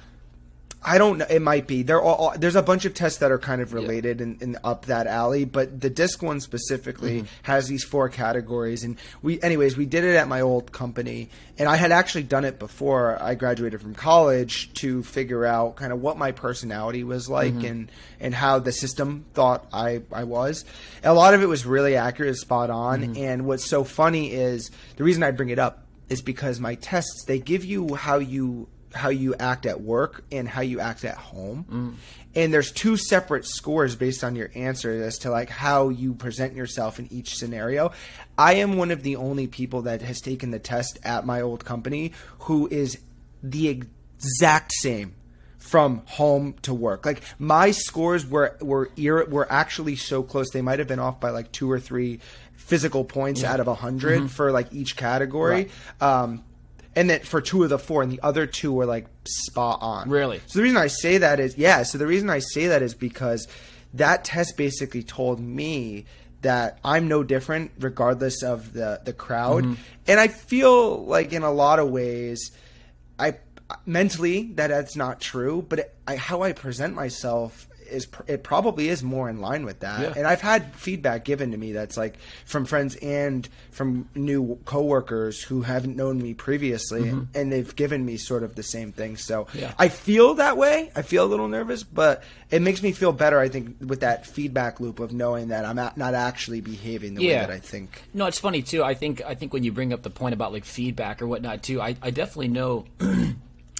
I 0.88 0.98
don't 0.98 1.18
know. 1.18 1.26
It 1.30 1.42
might 1.42 1.68
be. 1.68 1.84
There 1.84 2.02
are 2.02 2.38
there's 2.38 2.56
a 2.56 2.64
bunch 2.64 2.86
of 2.86 2.94
tests 2.94 3.20
that 3.20 3.32
are 3.32 3.38
kind 3.38 3.62
of 3.62 3.74
related 3.74 4.22
and, 4.22 4.42
and 4.42 4.58
up 4.64 4.86
that 4.86 5.06
alley, 5.06 5.44
but 5.46 5.82
the 5.82 5.90
disc 5.90 6.22
one 6.24 6.40
specifically 6.40 7.18
Mm-hmm. 7.18 7.26
has 7.44 7.68
these 7.68 7.84
four 7.84 8.10
categories. 8.10 8.84
And 8.84 8.98
we, 9.22 9.42
anyways, 9.42 9.76
we 9.78 9.86
did 9.86 10.04
it 10.04 10.16
at 10.16 10.28
my 10.28 10.42
old 10.42 10.72
company, 10.72 11.30
and 11.58 11.68
I 11.68 11.76
had 11.76 11.92
actually 11.92 12.24
done 12.24 12.46
it 12.46 12.58
before 12.60 13.22
I 13.22 13.36
graduated 13.36 13.82
from 13.82 13.94
college 13.96 14.74
to 14.76 15.04
figure 15.04 15.46
out 15.46 15.76
kind 15.76 15.92
of 15.92 16.02
what 16.02 16.18
my 16.18 16.32
personality 16.32 17.04
was 17.04 17.30
like 17.30 17.54
Mm-hmm. 17.54 17.66
and 17.66 17.92
and 18.20 18.34
how 18.36 18.60
the 18.60 18.72
system 18.72 19.26
thought 19.34 19.66
I 19.74 20.02
I 20.12 20.24
was. 20.24 20.64
A 21.04 21.14
lot 21.14 21.34
of 21.34 21.42
it 21.42 21.48
was 21.48 21.66
really 21.66 21.96
accurate, 21.98 22.38
spot 22.38 22.70
on. 22.70 23.02
Mm-hmm. 23.02 23.24
And 23.24 23.46
what's 23.46 23.66
so 23.66 23.84
funny 23.84 24.32
is 24.32 24.72
the 24.96 25.04
reason 25.04 25.22
I 25.24 25.32
bring 25.32 25.50
it 25.50 25.60
up 25.60 25.84
is 26.10 26.22
because 26.22 26.60
my 26.60 26.76
tests 26.76 27.26
they 27.26 27.40
give 27.40 27.66
you 27.66 27.96
how 27.96 28.18
you 28.20 28.68
how 28.98 29.10
you 29.10 29.36
act 29.36 29.66
at 29.66 29.82
work 29.82 30.24
and 30.32 30.48
how 30.48 30.62
you 30.62 30.80
act 30.80 31.06
at 31.06 31.16
home. 31.16 31.98
And 32.36 32.54
there's 32.54 32.72
two 32.72 32.98
separate 32.98 33.46
scores 33.46 33.96
based 33.96 34.24
on 34.24 34.36
your 34.36 34.50
answers 34.54 35.02
as 35.02 35.18
to 35.20 35.32
like 35.32 35.50
how 35.50 35.90
you 35.90 36.14
present 36.14 36.56
yourself 36.56 37.00
in 37.00 37.12
each 37.12 37.36
scenario. 37.36 37.92
I 38.38 38.56
am 38.56 38.78
one 38.78 38.92
of 38.92 39.04
the 39.04 39.16
only 39.16 39.48
people 39.48 39.84
that 39.84 40.02
has 40.02 40.22
taken 40.22 40.52
the 40.52 40.60
test 40.60 41.00
at 41.04 41.26
my 41.26 41.42
old 41.42 41.66
company 41.66 42.14
who 42.40 42.68
is 42.68 43.00
the 43.42 43.70
exact 43.70 44.74
same 44.74 45.16
from 45.58 46.04
home 46.06 46.56
to 46.62 46.74
work. 46.74 47.06
Like 47.06 47.22
my 47.40 47.72
scores 47.72 48.26
were 48.26 48.58
were 48.62 48.90
were 48.98 49.48
actually 49.52 49.96
so 49.96 50.24
close. 50.24 50.50
They 50.52 50.62
might 50.62 50.80
have 50.80 50.88
been 50.88 51.00
off 51.00 51.20
by 51.20 51.32
like 51.32 51.52
two 51.52 51.70
or 51.70 51.80
three 51.80 52.20
physical 52.56 53.04
points 53.04 53.44
out 53.44 53.60
of 53.60 53.68
a 53.68 53.72
100 53.72 54.30
for 54.30 54.52
like 54.52 54.72
each 54.74 54.96
category. 54.96 55.70
Um, 56.02 56.44
and 56.98 57.08
then 57.12 57.20
for 57.20 57.42
two 57.42 57.64
of 57.64 57.70
the 57.70 57.78
four, 57.78 58.02
and 58.02 58.12
the 58.12 58.20
other 58.24 58.48
two 58.48 58.74
were 58.74 58.88
like 58.88 59.06
spot 59.24 59.78
on. 59.82 60.10
Really? 60.10 60.42
So 60.48 60.58
the 60.58 60.64
reason 60.64 60.78
I 60.78 60.88
say 60.88 61.20
that 61.20 61.40
is 61.40 61.56
yeah. 61.56 61.84
So 61.84 62.00
the 62.00 62.08
reason 62.08 62.28
I 62.28 62.40
say 62.40 62.68
that 62.68 62.82
is 62.82 62.96
because 62.96 63.48
that 63.94 64.26
test 64.26 64.58
basically 64.58 65.04
told 65.04 65.40
me 65.40 66.06
that 66.42 66.80
I'm 66.84 67.08
no 67.08 67.24
different 67.24 67.72
regardless 67.80 68.42
of 68.42 68.74
the 68.74 69.00
the 69.06 69.14
crowd, 69.14 69.64
mm-hmm. 69.64 69.82
and 70.08 70.20
I 70.20 70.28
feel 70.28 71.06
like 71.06 71.34
in 71.34 71.44
a 71.44 71.52
lot 71.52 71.78
of 71.78 71.92
ways, 71.92 72.52
I 73.20 73.36
mentally 73.86 74.52
that 74.56 74.68
that's 74.68 74.96
not 74.96 75.22
true, 75.22 75.64
but 75.70 75.80
it, 75.80 75.96
I, 76.08 76.16
how 76.16 76.42
I 76.42 76.54
present 76.54 76.96
myself 76.96 77.68
is 77.90 78.08
it 78.28 78.44
probably 78.44 78.90
is 78.90 79.04
more 79.04 79.30
in 79.30 79.40
line 79.40 79.66
with 79.66 79.80
that. 79.80 80.02
Yeah. 80.02 80.14
And 80.16 80.28
I've 80.28 80.42
had 80.42 80.74
feedback 80.76 81.24
given 81.26 81.52
to 81.52 81.58
me 81.58 81.72
that's 81.72 81.98
like 81.98 82.18
from 82.46 82.66
friends 82.66 82.96
and 82.98 83.48
from 83.72 84.10
new 84.14 84.60
coworkers 84.66 85.42
who 85.42 85.62
haven't 85.62 85.96
known 85.96 86.22
me 86.22 86.34
previously, 86.34 87.10
and 87.34 87.52
they've 87.52 87.76
given 87.76 88.06
me 88.06 88.18
sort 88.18 88.44
of 88.44 88.56
the 88.56 88.64
same 88.64 88.92
thing. 88.92 89.16
So 89.18 89.38
Mm-hmm. 89.38 89.60
Yeah. 89.60 89.74
I 89.78 89.90
feel 89.90 90.36
that 90.36 90.58
way. 90.58 90.92
I 90.96 91.02
feel 91.02 91.24
a 91.24 91.30
little 91.30 91.48
nervous, 91.48 91.84
but 91.84 92.24
it 92.50 92.62
makes 92.62 92.82
me 92.82 92.92
feel 92.92 93.12
better. 93.12 93.40
I 93.40 93.50
think 93.50 93.78
with 93.80 94.02
that 94.02 94.26
feedback 94.26 94.80
loop 94.80 95.00
of 95.00 95.14
knowing 95.14 95.50
that 95.50 95.64
I'm 95.66 95.76
not 95.76 96.14
actually 96.14 96.62
behaving 96.62 97.14
the 97.16 97.22
way 97.28 97.34
that 97.34 97.52
I 97.52 97.60
think. 97.60 98.04
No, 98.14 98.26
it's 98.26 98.40
funny 98.40 98.62
too. 98.62 98.84
I 98.84 98.94
think 98.94 99.22
I 99.26 99.36
think 99.36 99.54
when 99.54 99.64
you 99.64 99.72
bring 99.72 99.94
up 99.94 100.02
the 100.04 100.10
point 100.10 100.34
about 100.34 100.54
like 100.54 100.66
feedback 100.66 101.22
or 101.22 101.28
whatnot 101.28 101.64
too, 101.64 101.82
I, 101.82 101.96
I 102.02 102.10
definitely 102.12 102.50
know. 102.50 102.86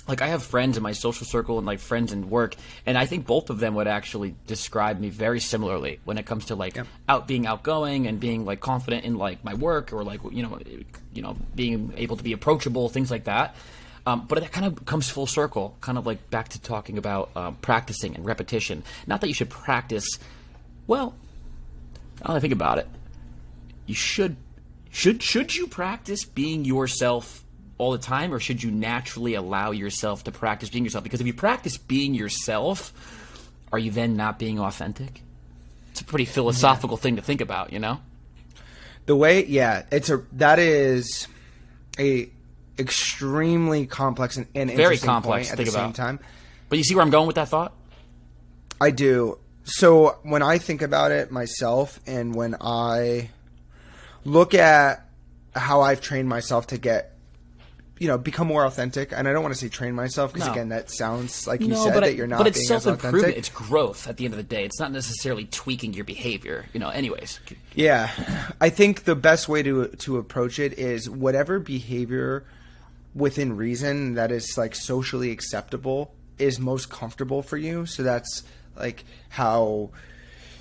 like 0.08 0.22
I 0.22 0.28
have 0.28 0.44
friends 0.44 0.78
in 0.78 0.84
my 0.84 0.94
social 0.94 1.26
circle 1.26 1.58
and 1.58 1.68
like 1.68 1.80
friends 1.80 2.14
in 2.14 2.30
work, 2.30 2.56
and 2.86 2.98
I 2.98 3.06
think 3.06 3.26
both 3.26 3.50
of 3.50 3.60
them 3.60 3.76
would 3.76 3.88
actually 3.88 4.36
describe 4.48 5.00
me 5.00 5.10
very 5.10 5.40
similarly 5.40 6.00
when 6.06 6.18
it 6.18 6.26
comes 6.26 6.46
to 6.46 6.56
like 6.56 6.78
out 7.10 7.28
being 7.28 7.46
outgoing 7.46 8.08
and 8.08 8.20
being 8.20 8.46
like 8.46 8.60
confident 8.60 9.06
in 9.06 9.18
like 9.18 9.44
my 9.44 9.54
work 9.54 9.92
or 9.94 10.04
like 10.04 10.22
you 10.32 10.44
know 10.44 10.60
you 11.14 11.22
know 11.22 11.36
being 11.56 11.94
able 11.98 12.18
to 12.18 12.24
be 12.24 12.34
approachable, 12.34 12.90
things 12.90 13.12
like 13.12 13.26
that. 13.26 13.56
Um, 14.06 14.26
but 14.26 14.40
that 14.40 14.54
kind 14.54 14.66
of 14.66 14.86
comes 14.86 15.10
full 15.10 15.28
circle, 15.28 15.76
kind 15.82 15.98
of 15.98 16.06
like 16.06 16.30
back 16.30 16.50
to 16.50 16.62
talking 16.62 16.98
about 16.98 17.30
um, 17.36 17.56
practicing 17.56 18.16
and 18.16 18.26
repetition. 18.26 18.84
Not 19.06 19.20
that 19.20 19.28
you 19.28 19.34
should 19.34 19.50
practice. 19.50 20.08
Well, 20.88 21.14
now 22.22 22.28
that 22.28 22.38
I 22.38 22.40
think 22.40 22.54
about 22.54 22.78
it, 22.78 22.88
you 23.86 23.96
should 23.96 24.38
should 24.90 25.22
should 25.22 25.56
you 25.56 25.68
practice 25.68 26.24
being 26.24 26.64
yourself 26.64 27.44
all 27.78 27.92
the 27.92 27.98
time 27.98 28.34
or 28.34 28.40
should 28.40 28.62
you 28.64 28.72
naturally 28.72 29.34
allow 29.36 29.72
yourself 29.72 30.24
to 30.24 30.32
practice 30.32 30.70
being 30.70 30.84
yourself 30.84 31.04
because 31.04 31.22
if 31.22 31.28
you 31.28 31.34
practice 31.34 31.78
being 31.78 32.14
yourself 32.14 32.92
are 33.72 33.80
you 33.80 33.92
then 33.92 34.16
not 34.16 34.40
being 34.40 34.60
authentic 34.60 35.22
it's 35.92 36.02
a 36.02 36.06
pretty 36.06 36.26
philosophical 36.26 36.98
thing 36.98 37.16
to 37.18 37.22
think 37.22 37.42
about 37.42 37.72
you 37.74 37.80
know 37.80 38.00
The 39.06 39.16
way, 39.16 39.46
yeah, 39.46 39.84
it's 39.92 40.10
a 40.10 40.24
that 40.34 40.60
is 40.60 41.28
a 41.98 42.30
extremely 42.78 43.86
complex 43.88 44.38
and, 44.38 44.48
and 44.54 44.70
Very 44.70 44.82
interesting 44.84 45.08
complex 45.08 45.52
at 45.52 45.58
the 45.58 45.66
same 45.66 45.86
about. 45.86 45.96
time. 45.96 46.20
but 46.70 46.78
you 46.78 46.84
see 46.84 46.94
where 46.94 47.04
i'm 47.04 47.10
going 47.10 47.26
with 47.28 47.36
that 47.38 47.48
thought 47.50 47.74
I 48.80 48.92
do. 48.92 49.40
So 49.64 50.20
when 50.22 50.44
I 50.44 50.60
think 50.60 50.84
about 50.84 51.10
it 51.12 51.32
myself, 51.32 52.00
and 52.06 52.36
when 52.36 52.56
I 52.62 53.30
look 54.24 54.54
at 54.54 55.04
how 55.56 55.82
I've 55.82 56.00
trained 56.00 56.30
myself 56.30 56.68
to 56.68 56.78
get, 56.78 57.17
you 58.00 58.08
know, 58.08 58.18
become 58.18 58.48
more 58.48 58.66
authentic, 58.66 59.12
and 59.12 59.28
I 59.28 59.34
don't 59.34 59.42
want 59.44 59.56
to 59.56 59.60
say 59.60 59.70
train 59.70 59.96
myself 59.96 60.34
because 60.34 60.48
No. 60.48 60.54
again, 60.54 60.70
that 60.70 60.92
sounds 60.92 61.48
like 61.48 61.62
you 61.62 61.68
no 61.70 61.84
said 61.84 61.94
that 61.96 62.04
I- 62.04 62.08
you're 62.10 62.28
not 62.28 62.38
but 62.40 62.48
it's 62.48 62.58
being 62.60 62.68
self-improvement 62.68 63.24
authentic. 63.24 63.38
it's 63.38 63.50
growth 63.50 64.08
at 64.08 64.18
the 64.18 64.26
end 64.26 64.34
of 64.34 64.38
the 64.38 64.44
day 64.44 64.64
it's 64.66 64.80
not 64.80 64.92
necessarily 64.92 65.46
tweaking 65.46 65.94
your 65.94 66.04
behavior 66.06 66.66
you 66.74 66.80
know 66.80 66.90
anyways 66.90 67.40
Yeah, 67.76 68.10
I 68.62 68.70
think 68.70 69.04
the 69.06 69.16
best 69.16 69.48
way 69.50 69.64
to 69.64 69.88
to 69.88 70.18
approach 70.18 70.60
it 70.60 70.78
is 70.78 71.10
whatever 71.10 71.60
behavior 71.60 72.44
within 73.16 73.56
reason 73.58 74.14
that 74.16 74.32
is 74.32 74.56
like 74.58 74.76
socially 74.76 75.32
acceptable 75.32 76.14
is 76.38 76.60
most 76.60 76.90
comfortable 76.90 77.42
for 77.42 77.58
you. 77.58 77.86
So 77.88 78.04
that's 78.04 78.44
like 78.76 79.06
how 79.30 79.90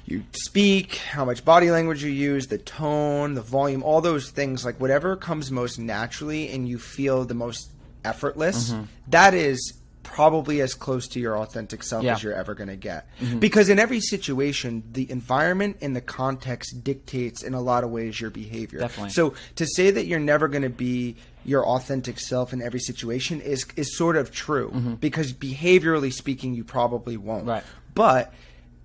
you 0.07 0.23
speak, 0.33 0.97
how 0.97 1.25
much 1.25 1.45
body 1.45 1.71
language 1.71 2.03
you 2.03 2.11
use, 2.11 2.47
the 2.47 2.59
tone, 2.59 3.35
the 3.35 3.42
volume, 3.42 3.83
all 3.83 4.01
those 4.01 4.31
things. 4.31 4.64
Like 4.64 4.81
whatever 4.81 5.16
comes 5.16 5.51
most 5.51 5.79
naturally 5.79 6.51
and 6.51 6.69
you 6.69 6.79
feel 6.79 7.25
the 7.25 7.35
most 7.35 7.71
effortless. 8.05 8.71
Mm-hmm. 8.71 8.85
that 9.09 9.35
is 9.35 9.75
probably 10.05 10.61
as 10.61 10.73
close 10.75 11.09
to 11.09 11.19
your 11.19 11.37
authentic 11.37 11.83
self 11.83 12.05
Yeah. 12.05 12.14
as 12.14 12.23
you're 12.23 12.33
ever 12.33 12.55
going 12.55 12.69
to 12.69 12.77
get. 12.77 13.09
Mm-hmm. 13.21 13.40
Because 13.40 13.69
in 13.69 13.81
every 13.81 14.01
situation, 14.01 14.85
the 14.92 15.11
environment 15.11 15.79
and 15.83 15.97
the 15.97 16.01
context 16.01 16.85
dictates 16.85 17.42
in 17.42 17.55
a 17.55 17.61
lot 17.61 17.83
of 17.83 17.90
ways 17.90 18.21
your 18.21 18.31
behavior. 18.31 18.79
Definitely. 18.79 19.11
So 19.11 19.35
to 19.57 19.66
say 19.66 19.90
that 19.90 20.07
you're 20.07 20.21
never 20.21 20.47
going 20.47 20.62
to 20.62 20.71
be 20.71 21.16
your 21.45 21.66
authentic 21.66 22.21
self 22.21 22.53
in 22.53 22.62
every 22.62 22.81
situation 22.81 23.40
is 23.40 23.66
is 23.77 23.97
sort 23.97 24.16
of 24.16 24.31
true 24.31 24.71
mm-hmm. 24.71 24.95
because 24.95 25.33
behaviorally 25.33 26.12
speaking 26.12 26.55
you 26.55 26.62
probably 26.64 27.16
won't. 27.16 27.47
Right. 27.47 27.64
But 27.92 28.33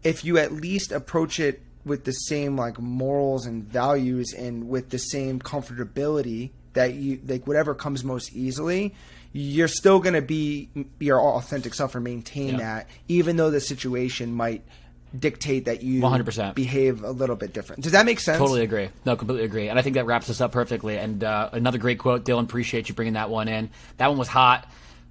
if 0.04 0.24
you 0.26 0.38
at 0.38 0.52
least 0.52 0.92
approach 0.92 1.40
it 1.40 1.62
with 1.86 2.04
the 2.06 2.12
same 2.12 2.56
like 2.56 2.80
morals 2.80 3.46
and 3.46 3.64
values 3.64 4.34
and 4.34 4.70
with 4.70 4.90
the 4.90 4.98
same 5.00 5.40
comfortability 5.40 6.52
that 6.74 6.94
you 6.94 7.20
like 7.28 7.46
whatever 7.48 7.74
comes 7.74 8.04
most 8.04 8.34
easily 8.34 8.94
you're 9.34 9.68
still 9.68 10.00
going 10.00 10.14
to 10.14 10.22
be 10.22 10.70
your 11.00 11.20
authentic 11.20 11.74
self 11.74 11.96
or 11.96 12.00
maintain 12.00 12.50
Yeah. 12.52 12.58
that 12.58 12.88
even 13.08 13.36
though 13.38 13.50
the 13.50 13.60
situation 13.62 14.34
might 14.34 14.64
dictate 15.18 15.66
that 15.66 15.82
you 15.84 16.02
100%. 16.02 16.54
behave 16.56 17.04
a 17.04 17.12
little 17.12 17.36
bit 17.36 17.52
different 17.52 17.82
does 17.84 17.92
that 17.94 18.06
make 18.06 18.20
sense 18.20 18.38
Totally 18.38 18.62
agree. 18.64 18.90
No, 19.06 19.16
completely 19.16 19.44
agree. 19.46 19.68
And 19.70 19.78
I 19.78 19.82
think 19.82 19.96
that 19.96 20.06
wraps 20.06 20.30
us 20.30 20.40
up 20.40 20.52
perfectly. 20.54 20.98
And 20.98 21.24
uh, 21.24 21.50
another 21.52 21.78
great 21.80 22.00
quote, 22.00 22.24
Dylan. 22.24 22.44
Appreciate 22.44 22.88
you 22.90 22.96
bringing 22.96 23.14
that 23.16 23.30
one 23.30 23.48
in. 23.50 23.70
That 23.98 24.08
one 24.08 24.18
was 24.18 24.30
hot. 24.30 24.70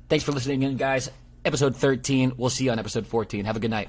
Thanks 0.09 0.25
for 0.25 0.33
listening 0.33 0.63
in, 0.63 0.77
guys. 0.79 1.11
Episode 1.45 1.77
13. 1.77 2.33
We'll 2.39 2.49
see 2.49 2.65
you 2.65 2.71
on 2.71 2.79
episode 2.79 3.07
14. 3.07 3.45
Have 3.45 3.57
a 3.57 3.61
good 3.61 3.71
night. 3.71 3.89